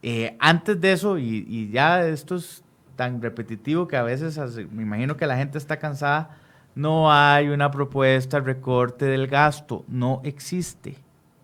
[0.02, 2.64] Eh, antes de eso, y, ya esto es
[3.00, 4.38] tan repetitivo que a veces
[4.72, 6.36] me imagino que la gente está cansada,
[6.74, 10.98] no hay una propuesta de recorte del gasto, no existe,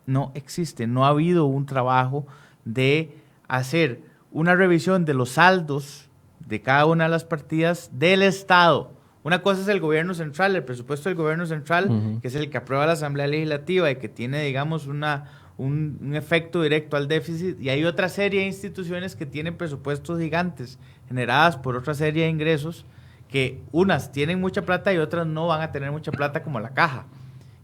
[0.04, 2.26] no existe, no ha habido un trabajo
[2.66, 3.16] de
[3.48, 4.02] hacer
[4.32, 8.92] una revisión de los saldos de cada una de las partidas del Estado.
[9.22, 12.58] Una cosa es el gobierno central, el presupuesto del gobierno central, que es el que
[12.58, 17.58] aprueba la Asamblea Legislativa y que tiene, digamos, una, un, efecto directo al déficit.
[17.60, 20.78] Y hay otra serie de instituciones que tienen presupuestos gigantes
[21.08, 22.84] generadas por otra serie de ingresos
[23.28, 26.70] que unas tienen mucha plata y otras no van a tener mucha plata como la
[26.70, 27.06] caja.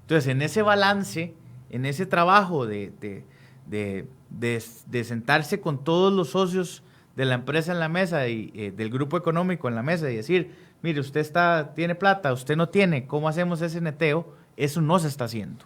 [0.02, 1.34] Entonces, en ese balance,
[1.70, 2.92] en ese trabajo de,
[3.68, 6.82] de, sentarse con todos los socios
[7.16, 10.16] de la empresa en la mesa y eh, del grupo económico en la mesa y
[10.16, 14.34] decir, mire, usted está, tiene plata, usted no tiene, ¿cómo hacemos ese neteo?
[14.56, 15.64] Eso no se está haciendo.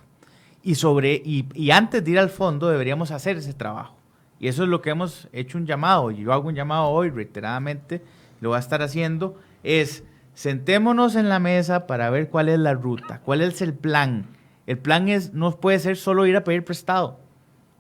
[0.63, 3.95] Y, sobre, y, antes de ir al fondo deberíamos hacer ese trabajo.
[4.39, 7.11] Y eso es lo que hemos hecho un llamado, y yo hago un llamado hoy
[7.11, 8.03] reiteradamente,
[8.41, 12.75] lo va a estar haciendo, es sentémonos en la mesa para ver cuál es la
[12.75, 14.27] ruta, cuál es el plan.
[14.67, 17.19] El plan es, no puede ser solo ir a pedir prestado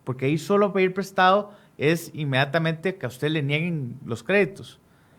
[0.06, 4.78] porque ahí solo pedir prestado es inmediatamente que a usted le nieguen los créditos.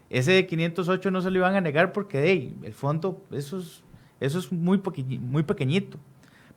[0.10, 3.84] Ese de 508 no se lo iban a negar porque el fondo, eso es,
[4.22, 4.82] eso es muy,
[5.20, 5.98] muy pequeñito.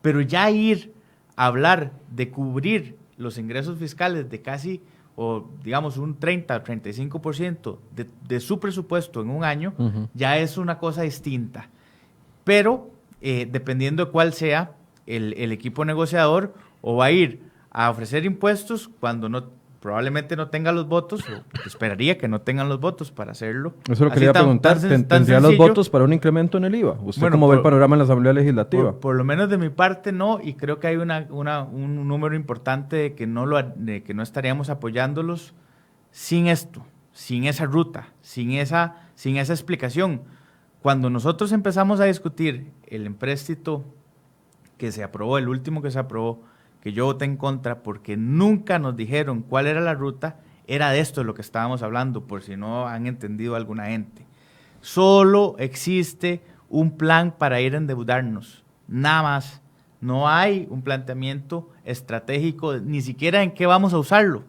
[0.01, 0.95] Pero ya ir
[1.35, 4.83] a hablar de cubrir los ingresos fiscales de casi,
[5.15, 9.75] o digamos, un 30 o 35% de, de su presupuesto en un año,
[10.15, 11.69] ya es una cosa distinta.
[12.45, 12.91] Pero,
[13.21, 14.73] eh, dependiendo de cuál sea
[15.07, 20.49] el, el equipo negociador, o va a ir a ofrecer impuestos cuando no probablemente no
[20.49, 23.75] tenga los votos, o esperaría que no tengan los votos para hacerlo.
[23.91, 26.99] Eso lo quería preguntar, ¿tendría los votos para un incremento en el IVA?
[27.03, 28.93] ¿Usted cómo ve el panorama en la Asamblea Legislativa?
[28.93, 32.97] Por, lo menos de mi parte no, y creo que hay una, un número importante
[32.97, 35.55] de que, no lo, de que no estaríamos apoyándolos
[36.11, 40.23] sin esto, sin esa ruta, sin esa, sin esa explicación.
[40.83, 43.85] Cuando nosotros empezamos a discutir el empréstito
[44.77, 46.43] que se aprobó, el último que se aprobó,
[46.81, 51.01] que yo voté en contra porque nunca nos dijeron cuál era la ruta, era de
[51.01, 54.25] esto lo que estábamos hablando, por si no han entendido alguna gente.
[54.81, 59.61] Solo existe un plan para ir a endeudarnos, nada más.
[60.01, 64.45] No hay un planteamiento estratégico, ni siquiera en qué vamos a usarlo,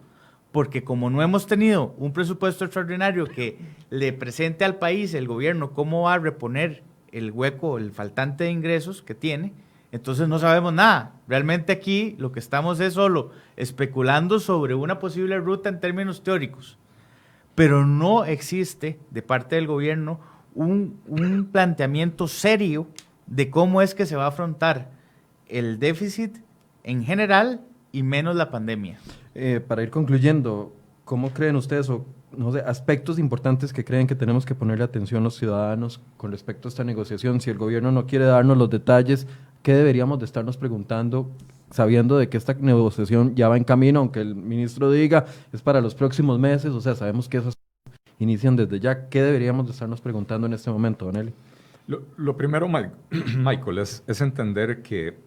[0.54, 3.58] porque como no hemos tenido un presupuesto extraordinario que
[3.90, 8.52] le presente al país, el gobierno, cómo va a reponer el hueco, el faltante de
[8.52, 9.54] ingresos que tiene,
[9.92, 11.14] entonces no sabemos nada.
[11.28, 16.78] Realmente aquí lo que estamos es solo especulando sobre una posible ruta en términos teóricos.
[17.56, 20.20] Pero no existe de parte del gobierno
[20.56, 22.88] un, planteamiento serio
[23.28, 24.92] de cómo es que se va a afrontar
[25.48, 26.38] el déficit
[26.84, 27.62] en general
[27.92, 29.00] y menos la pandemia.
[29.36, 30.74] Eh, para ir concluyendo,
[31.04, 35.24] ¿cómo creen ustedes o no sé, aspectos importantes que creen que tenemos que ponerle atención
[35.24, 37.42] los ciudadanos con respecto a esta negociación?
[37.42, 39.28] Si el gobierno no quiere darnos los detalles,
[39.64, 41.30] ¿qué deberíamos de estarnos preguntando
[41.72, 45.82] sabiendo de que esta negociación ya va en camino, aunque el ministro diga es para
[45.82, 47.54] los próximos meses, o sea, sabemos que esas
[48.20, 49.10] inician desde ya.
[49.10, 51.34] ¿Qué deberíamos de estarnos preguntando en este momento, Don
[52.18, 52.68] Lo, primero,
[53.38, 55.18] Michael, es, es, entender que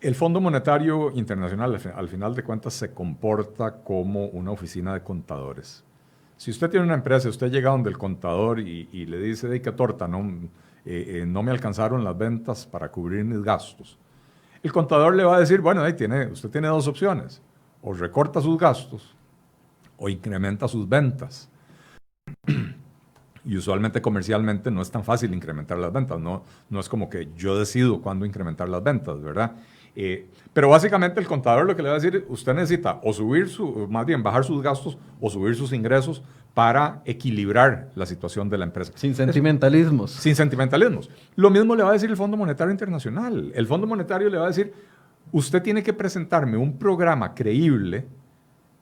[0.00, 5.84] el Fondo Monetario Internacional, al final de cuentas, se comporta como una oficina de contadores.
[6.36, 9.70] Si usted tiene una empresa, usted llega donde el contador y, le dice, de qué
[9.72, 10.48] torta, no
[10.84, 13.98] eh, eh, no me alcanzaron las ventas para cubrir mis gastos.
[14.62, 17.42] El contador le va a decir, bueno, ahí tiene, usted tiene dos opciones,
[17.82, 19.14] o recorta sus gastos
[19.96, 21.48] o incrementa sus ventas.
[23.44, 27.28] Y usualmente comercialmente no es tan fácil incrementar las ventas, no, no es como que
[27.36, 29.56] yo decido cuándo incrementar las ventas, ¿verdad?
[29.94, 33.48] Eh, pero básicamente el contador lo que le va a decir, usted necesita o subir
[33.48, 36.22] su, más bien bajar sus gastos o subir sus ingresos
[36.54, 38.92] para equilibrar la situación de la empresa.
[38.94, 40.10] Sin sentimentalismos.
[40.10, 41.10] sin sentimentalismos.
[41.36, 43.52] Lo mismo le va a decir el Fondo Monetario Internacional.
[43.54, 44.72] El Fondo Monetario le va a decir,
[45.30, 48.04] usted tiene que presentarme un programa creíble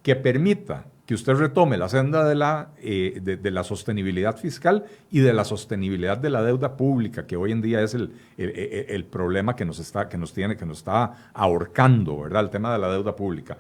[0.03, 5.19] que permita que usted retome la senda de la, eh, de, la sostenibilidad fiscal y
[5.19, 9.57] de la sostenibilidad de la deuda pública, que hoy en día es el, el, problema
[9.57, 12.45] que nos, está, que nos tiene, que nos está ahorcando, ¿verdad?
[12.45, 13.59] El tema de la deuda pública.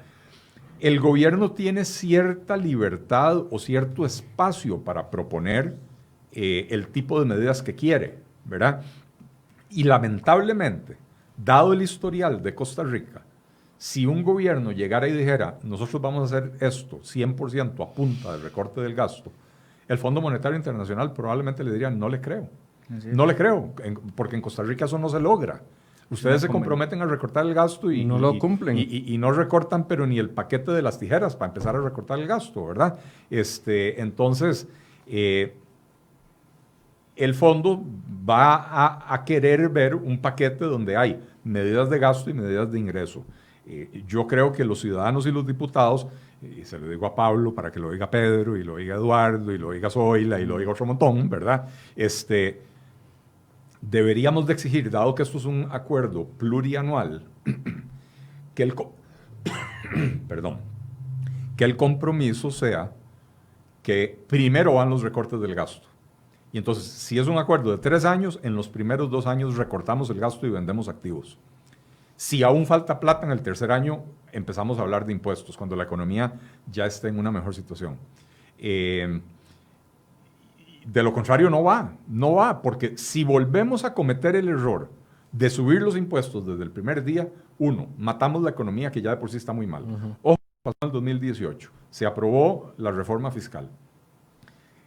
[0.80, 5.76] El gobierno tiene cierta libertad o cierto espacio para proponer
[6.32, 8.82] eh, el tipo de medidas que quiere, ¿verdad?
[9.68, 10.96] Y lamentablemente,
[11.36, 13.22] dado el historial de Costa Rica,
[13.76, 18.42] si un gobierno llegara y dijera, nosotros vamos a hacer esto 100% a punta del
[18.42, 19.32] recorte del gasto,
[19.86, 22.48] el Fondo Monetario Internacional probablemente le diría, no le creo.
[22.88, 23.72] No le creo,
[24.16, 25.62] porque en Costa Rica eso no se logra.
[26.10, 28.76] Ustedes se comprometen a recortar el gasto y no lo cumplen.
[28.78, 32.26] Y, no recortan, pero ni el paquete de las tijeras para empezar a recortar el
[32.26, 32.98] gasto, ¿verdad?
[33.30, 34.66] Este, entonces,
[35.06, 35.54] eh,
[37.14, 37.84] el fondo
[38.28, 42.78] va a, a, querer ver un paquete donde hay medidas de gasto y medidas de
[42.80, 43.24] ingreso.
[43.66, 46.08] Eh, yo creo que los ciudadanos y los diputados,
[46.42, 49.52] y se lo digo a Pablo para que lo diga Pedro, y lo diga Eduardo,
[49.52, 51.68] y lo diga Zoila, y lo diga otro montón, ¿verdad?
[51.94, 52.62] Este,
[53.80, 57.26] deberíamos de exigir, dado que esto es un acuerdo plurianual,
[58.54, 58.74] que el,
[61.56, 62.92] que el compromiso sea
[63.82, 65.88] que primero van los recortes del gasto.
[66.52, 70.10] Y entonces, si es un acuerdo de tres años, en los primeros dos años recortamos
[70.10, 71.38] el gasto y vendemos activos.
[72.16, 74.02] Si aún falta plata en el tercer año,
[74.32, 76.34] empezamos a hablar de impuestos, cuando la economía
[76.70, 77.96] ya está en una mejor situación.
[78.58, 79.20] Eh,
[80.86, 84.90] de lo contrario, no va, no va, porque si volvemos a cometer el error
[85.32, 87.28] de subir los impuestos desde el primer día,
[87.58, 89.84] uno, matamos la economía que ya de por sí está muy mal.
[90.22, 93.68] Ojo, pasó en el 2018, se aprobó la reforma fiscal.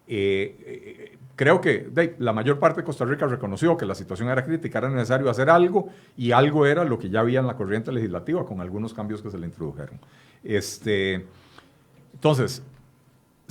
[0.06, 4.44] Eh, eh, creo que la mayor parte de Costa Rica reconoció que la situación era
[4.44, 7.92] crítica, era necesario hacer algo y algo era lo que ya había en la corriente
[7.92, 10.00] legislativa con algunos cambios que se le introdujeron.
[10.44, 11.26] Este,
[12.14, 12.64] entonces,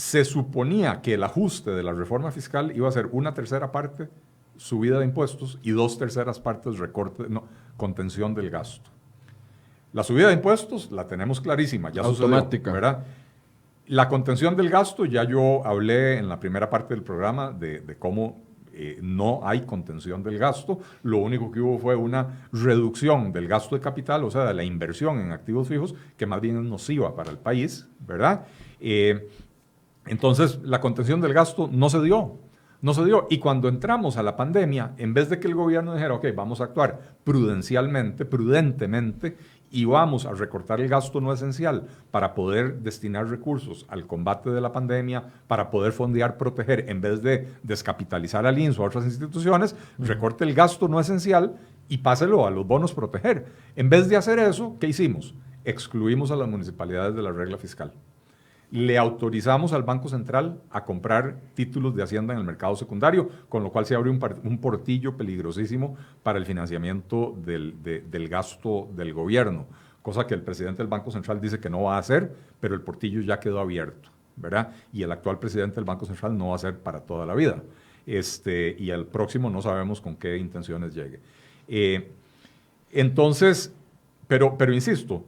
[0.03, 4.09] se suponía que el ajuste de la reforma fiscal iba a ser una tercera parte
[4.57, 7.45] subida de impuestos y dos terceras partes recorte, no,
[7.77, 8.91] contención del gasto.
[9.93, 12.65] La subida de impuestos la tenemos clarísima, ya Automática.
[12.65, 13.05] sucedió, ¿verdad?
[13.87, 17.97] La contención del gasto, ya yo hablé en la primera parte del programa de, de
[17.97, 18.43] cómo
[18.73, 23.77] eh, no hay contención del gasto, lo único que hubo fue una reducción del gasto
[23.77, 27.15] de capital, o sea, de la inversión en activos fijos, que más bien es nociva
[27.15, 28.47] para el país, ¿verdad?
[28.81, 29.29] Eh,
[30.07, 32.39] entonces, la contención del gasto no se dio,
[32.81, 33.29] no se dio.
[33.31, 36.61] Y cuando entramos a la pandemia, en vez de que el gobierno dijera, ok, vamos
[36.61, 39.37] a actuar prudencialmente, prudentemente,
[39.71, 44.61] y vamos a recortar el gasto no esencial para poder destinar recursos al combate de
[44.61, 49.07] la pandemia, para poder fondear, proteger, en vez de descapitalizar al INSS o a otras
[49.07, 51.57] instituciones, recorte el gasto no esencial
[51.89, 53.47] y páselo a los bonos proteger.
[53.75, 55.35] En vez de hacer eso, ¿qué hicimos?
[55.65, 57.95] Excluimos a las municipalidades de la regla fiscal
[58.73, 63.63] le autorizamos al Banco Central a comprar títulos de Hacienda en el mercado secundario, con
[63.63, 69.13] lo cual se abre un, portillo peligrosísimo para el financiamiento del, de, del, gasto del
[69.13, 69.67] gobierno,
[70.01, 72.81] cosa que el presidente del Banco Central dice que no va a hacer, pero el
[72.81, 74.73] portillo ya quedó abierto, ¿verdad?
[74.91, 77.63] Y el actual presidente del Banco Central no va a ser para toda la vida.
[78.07, 81.21] Este, y el próximo no sabemos con qué intenciones llegue.
[81.69, 82.11] Eh,
[82.91, 83.71] entonces,
[84.27, 85.27] pero, pero insisto,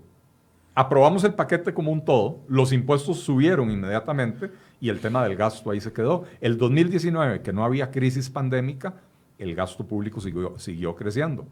[0.76, 4.50] Aprobamos el paquete como un todo, los impuestos subieron inmediatamente
[4.80, 6.24] y el tema del gasto ahí se quedó.
[6.40, 8.94] El 2019, que no había crisis pandémica,
[9.38, 11.46] el gasto público siguió, siguió creciendo.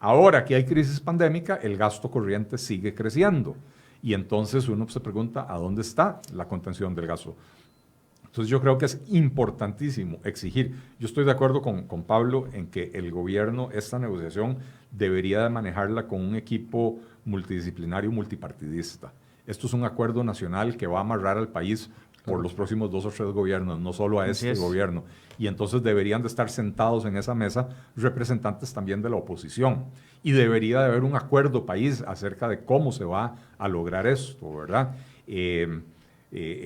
[0.00, 3.54] Ahora que hay crisis pandémica, el gasto corriente sigue creciendo.
[4.02, 7.36] Y entonces uno se pregunta, ¿a dónde está la contención del gasto?
[8.24, 12.66] Entonces yo creo que es importantísimo exigir, yo estoy de acuerdo con, con Pablo en
[12.66, 14.58] que el gobierno esta negociación
[14.90, 19.12] debería de manejarla con un equipo multidisciplinario, multipartidista.
[19.46, 21.90] Esto es un acuerdo nacional que va a amarrar al país
[22.24, 25.04] por los próximos dos o tres gobiernos, no solo a este gobierno.
[25.38, 29.84] Y entonces deberían de estar sentados en esa mesa representantes también de la oposición.
[30.22, 34.54] Y debería de haber un acuerdo país acerca de cómo se va a lograr esto,
[34.54, 34.94] ¿verdad?
[35.26, 35.68] Eh,
[36.32, 36.60] eh,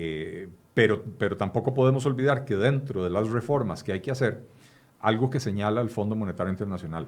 [0.47, 4.47] eh, pero, pero tampoco podemos olvidar que dentro de las reformas que hay que hacer,
[5.01, 7.07] algo que señala el Fondo Monetario Internacional,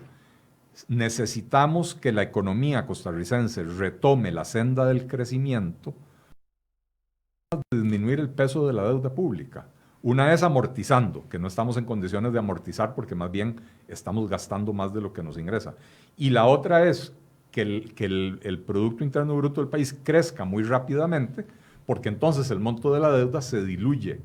[0.89, 5.95] necesitamos que la economía costarricense retome la senda del crecimiento
[7.73, 9.67] disminuir el peso de la deuda pública.
[10.03, 14.73] Una es amortizando, que no estamos en condiciones de amortizar porque más bien estamos gastando
[14.73, 15.75] más de lo que nos ingresa.
[16.17, 17.13] Y la otra es
[17.51, 21.45] que el, que el, Producto Interno Bruto del país crezca muy rápidamente
[21.87, 24.21] porque entonces el monto de la deuda se diluye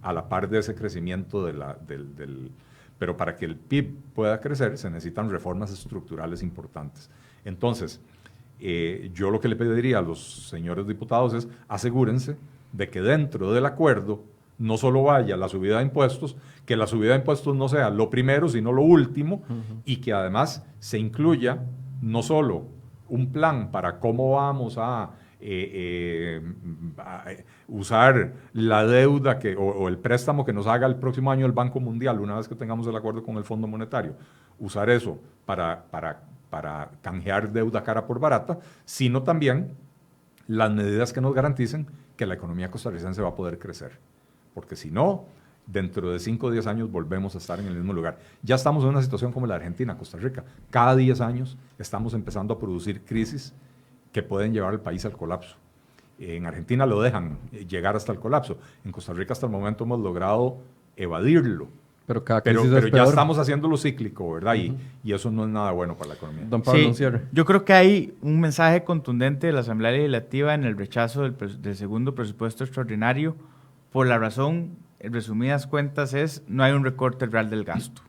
[0.00, 2.52] a la par de ese crecimiento de la, del
[2.98, 7.10] pero para que el PIB pueda crecer se necesitan reformas estructurales importantes.
[7.44, 8.00] Entonces,
[8.60, 12.36] eh, yo lo que le pediría a los señores diputados es asegúrense
[12.72, 14.24] de que dentro del acuerdo
[14.58, 16.36] no solo vaya la subida de impuestos,
[16.66, 19.42] que la subida de impuestos no sea lo primero, sino lo último,
[19.84, 21.64] y que además se incluya
[22.02, 22.64] no solo
[23.08, 25.10] un plan para cómo vamos a
[25.40, 26.42] eh,
[27.26, 31.52] eh, usar la deuda que, o, el préstamo que nos haga el próximo año el
[31.52, 34.14] Banco Mundial, una vez que tengamos el acuerdo con el Fondo Monetario,
[34.58, 39.76] usar eso para, para, para canjear deuda cara por barata, sino también
[40.48, 41.86] las medidas que nos garanticen
[42.16, 43.92] que la economía costarricense va a poder crecer.
[44.54, 45.26] Porque si no,
[45.68, 48.18] dentro de 5 o 10 años volvemos a estar en el mismo lugar.
[48.42, 50.44] Ya estamos en una situación como la Argentina, Costa Rica.
[50.70, 53.54] Cada 10 años estamos empezando a producir crisis
[54.12, 55.56] que pueden llevar al país al colapso.
[56.18, 57.38] En Argentina lo dejan
[57.68, 58.58] llegar hasta el colapso.
[58.84, 60.58] En Costa Rica hasta el momento hemos logrado
[60.96, 61.68] evadirlo.
[62.06, 64.54] Pero, cada pero, pero ya estamos haciéndolo cíclico, ¿verdad?
[64.54, 66.46] y, y, eso no es nada bueno para la economía.
[66.48, 70.64] Don Pablo, sí, yo creo que hay un mensaje contundente de la Asamblea Legislativa en
[70.64, 73.36] el rechazo del, del segundo presupuesto extraordinario
[73.92, 78.02] por la razón, en resumidas cuentas, es no hay un recorte real del gasto.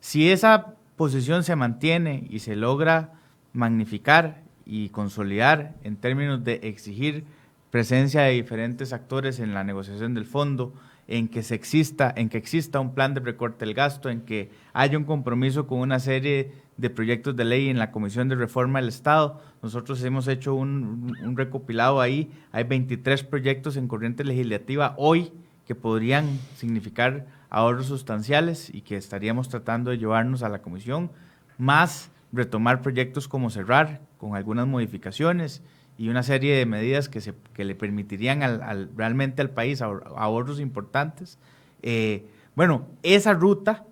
[0.00, 3.12] Si esa posición se mantiene y se logra
[3.52, 7.24] magnificar y consolidar en términos de exigir
[7.70, 10.74] presencia de diferentes actores en la negociación del fondo,
[11.08, 14.50] en que se exista, en que exista un plan de recorte del gasto, en que
[14.72, 18.78] haya un compromiso con una serie de proyectos de ley en la Comisión de Reforma
[18.78, 19.40] del Estado.
[19.62, 25.32] Nosotros hemos hecho un, un recopilado ahí, hay 23 proyectos en corriente legislativa hoy
[25.66, 31.10] que podrían significar ahorros sustanciales y que estaríamos tratando de llevarnos a la Comisión,
[31.58, 35.64] más retomar proyectos como cerrar, con algunas modificaciones
[35.98, 40.60] y una serie de medidas que, se, que le permitirían al, realmente al país ahorros
[40.60, 41.40] importantes.
[41.82, 43.84] Eh, bueno, esa ruta,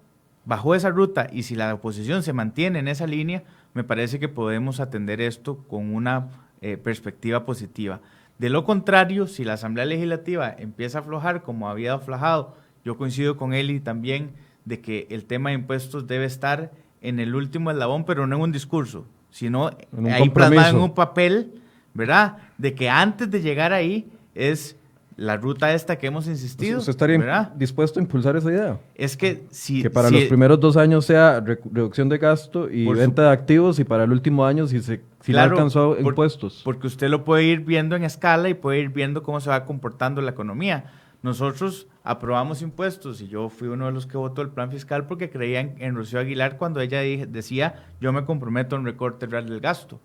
[0.45, 3.43] bajo esa ruta, y si la oposición se mantiene en esa línea,
[3.75, 6.29] me parece que podemos atender esto con una
[6.61, 8.01] eh, perspectiva positiva.
[8.39, 12.55] De lo contrario, si la Asamblea Legislativa empieza a aflojar como había aflojado,
[12.85, 14.31] yo coincido con él y también
[14.65, 16.71] de que el tema de impuestos debe estar
[17.01, 19.71] en el último eslabón, pero no en un discurso, sino
[20.11, 21.61] ahí plasmado en un papel,
[21.95, 22.37] ¿verdad?
[22.59, 24.77] De que antes de llegar ahí es
[25.17, 26.79] la ruta esta que hemos insistido.
[26.79, 27.53] ¿Usted estaría ¿verdad?
[27.55, 28.79] dispuesto a impulsar esa idea?
[28.95, 29.83] Es que si...
[29.83, 33.29] que para si- los primeros dos años sea re- reducción de gasto y venta de
[33.31, 36.63] activos y para el último año si se si Claro, alcanzó por- impuestos.
[36.65, 39.67] Porque usted lo puede ir viendo en escala y puede ir viendo cómo se va
[39.67, 40.85] comportando la economía.
[41.23, 45.29] Nosotros aprobamos impuestos y yo fui uno de los que votó el plan fiscal porque
[45.31, 49.49] creía en, en Rocío Aguilar cuando ella decía yo me comprometo a un recorte real
[49.49, 50.01] del gasto.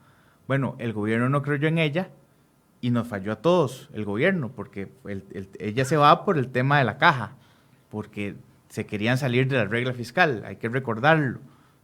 [0.48, 2.10] Bueno, el gobierno no creyó en ella
[2.82, 6.50] y nos falló a todos, el gobierno, porque el- el- ella se va por el
[6.50, 7.32] tema de la caja,
[7.90, 8.36] porque
[8.70, 11.40] se querían salir de la regla fiscal, hay que recordarlo,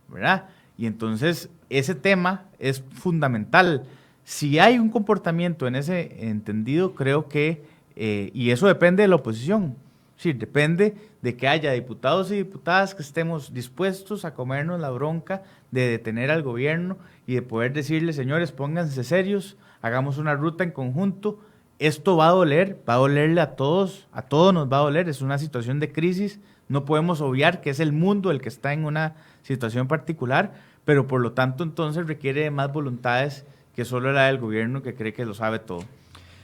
[0.09, 0.49] ¿verdad?
[0.77, 3.85] Y entonces ese tema es fundamental.
[4.25, 7.63] Si hay un comportamiento en ese entendido, creo que,
[7.95, 9.75] eh, y eso depende de la oposición,
[10.21, 10.93] sí, depende
[11.23, 15.41] de que haya diputados y diputadas que estemos dispuestos a comernos la bronca
[15.71, 20.69] de detener al gobierno y de poder decirle, señores, pónganse serios, hagamos una ruta en
[20.69, 21.39] conjunto.
[21.79, 25.09] Esto va a doler, va a dolerle a todos, a todos nos va a doler,
[25.09, 28.73] es una situación de crisis, no podemos obviar que es el mundo el que está
[28.73, 30.53] en una situación particular,
[30.85, 33.43] pero por lo tanto entonces requiere más voluntades
[33.75, 35.83] que solo la del gobierno que cree que lo sabe todo.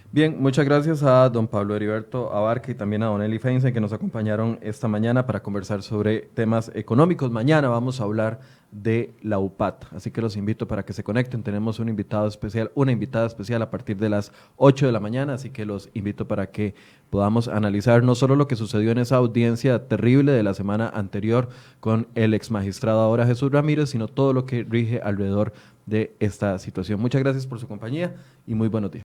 [0.10, 3.82] Bien, muchas gracias a don Pablo Heriberto Abarca y también a don Eli Feinstein que
[3.82, 7.30] nos acompañaron esta mañana para conversar sobre temas económicos.
[7.30, 8.40] Mañana vamos a hablar
[8.72, 11.44] de la UPAT, así que los invito para que se conecten.
[11.44, 15.34] Tenemos un invitado especial, una invitada especial a partir de las 8 de la mañana,
[15.34, 16.74] así que los invito para que
[17.10, 21.50] podamos analizar no solo lo que sucedió en esa audiencia terrible de la semana anterior
[21.82, 25.52] con el ex magistrado ahora Jesús Ramírez, sino todo lo que rige alrededor
[25.86, 27.00] de esta situación.
[27.00, 28.96] Muchas gracias por su compañía y muy buenos días.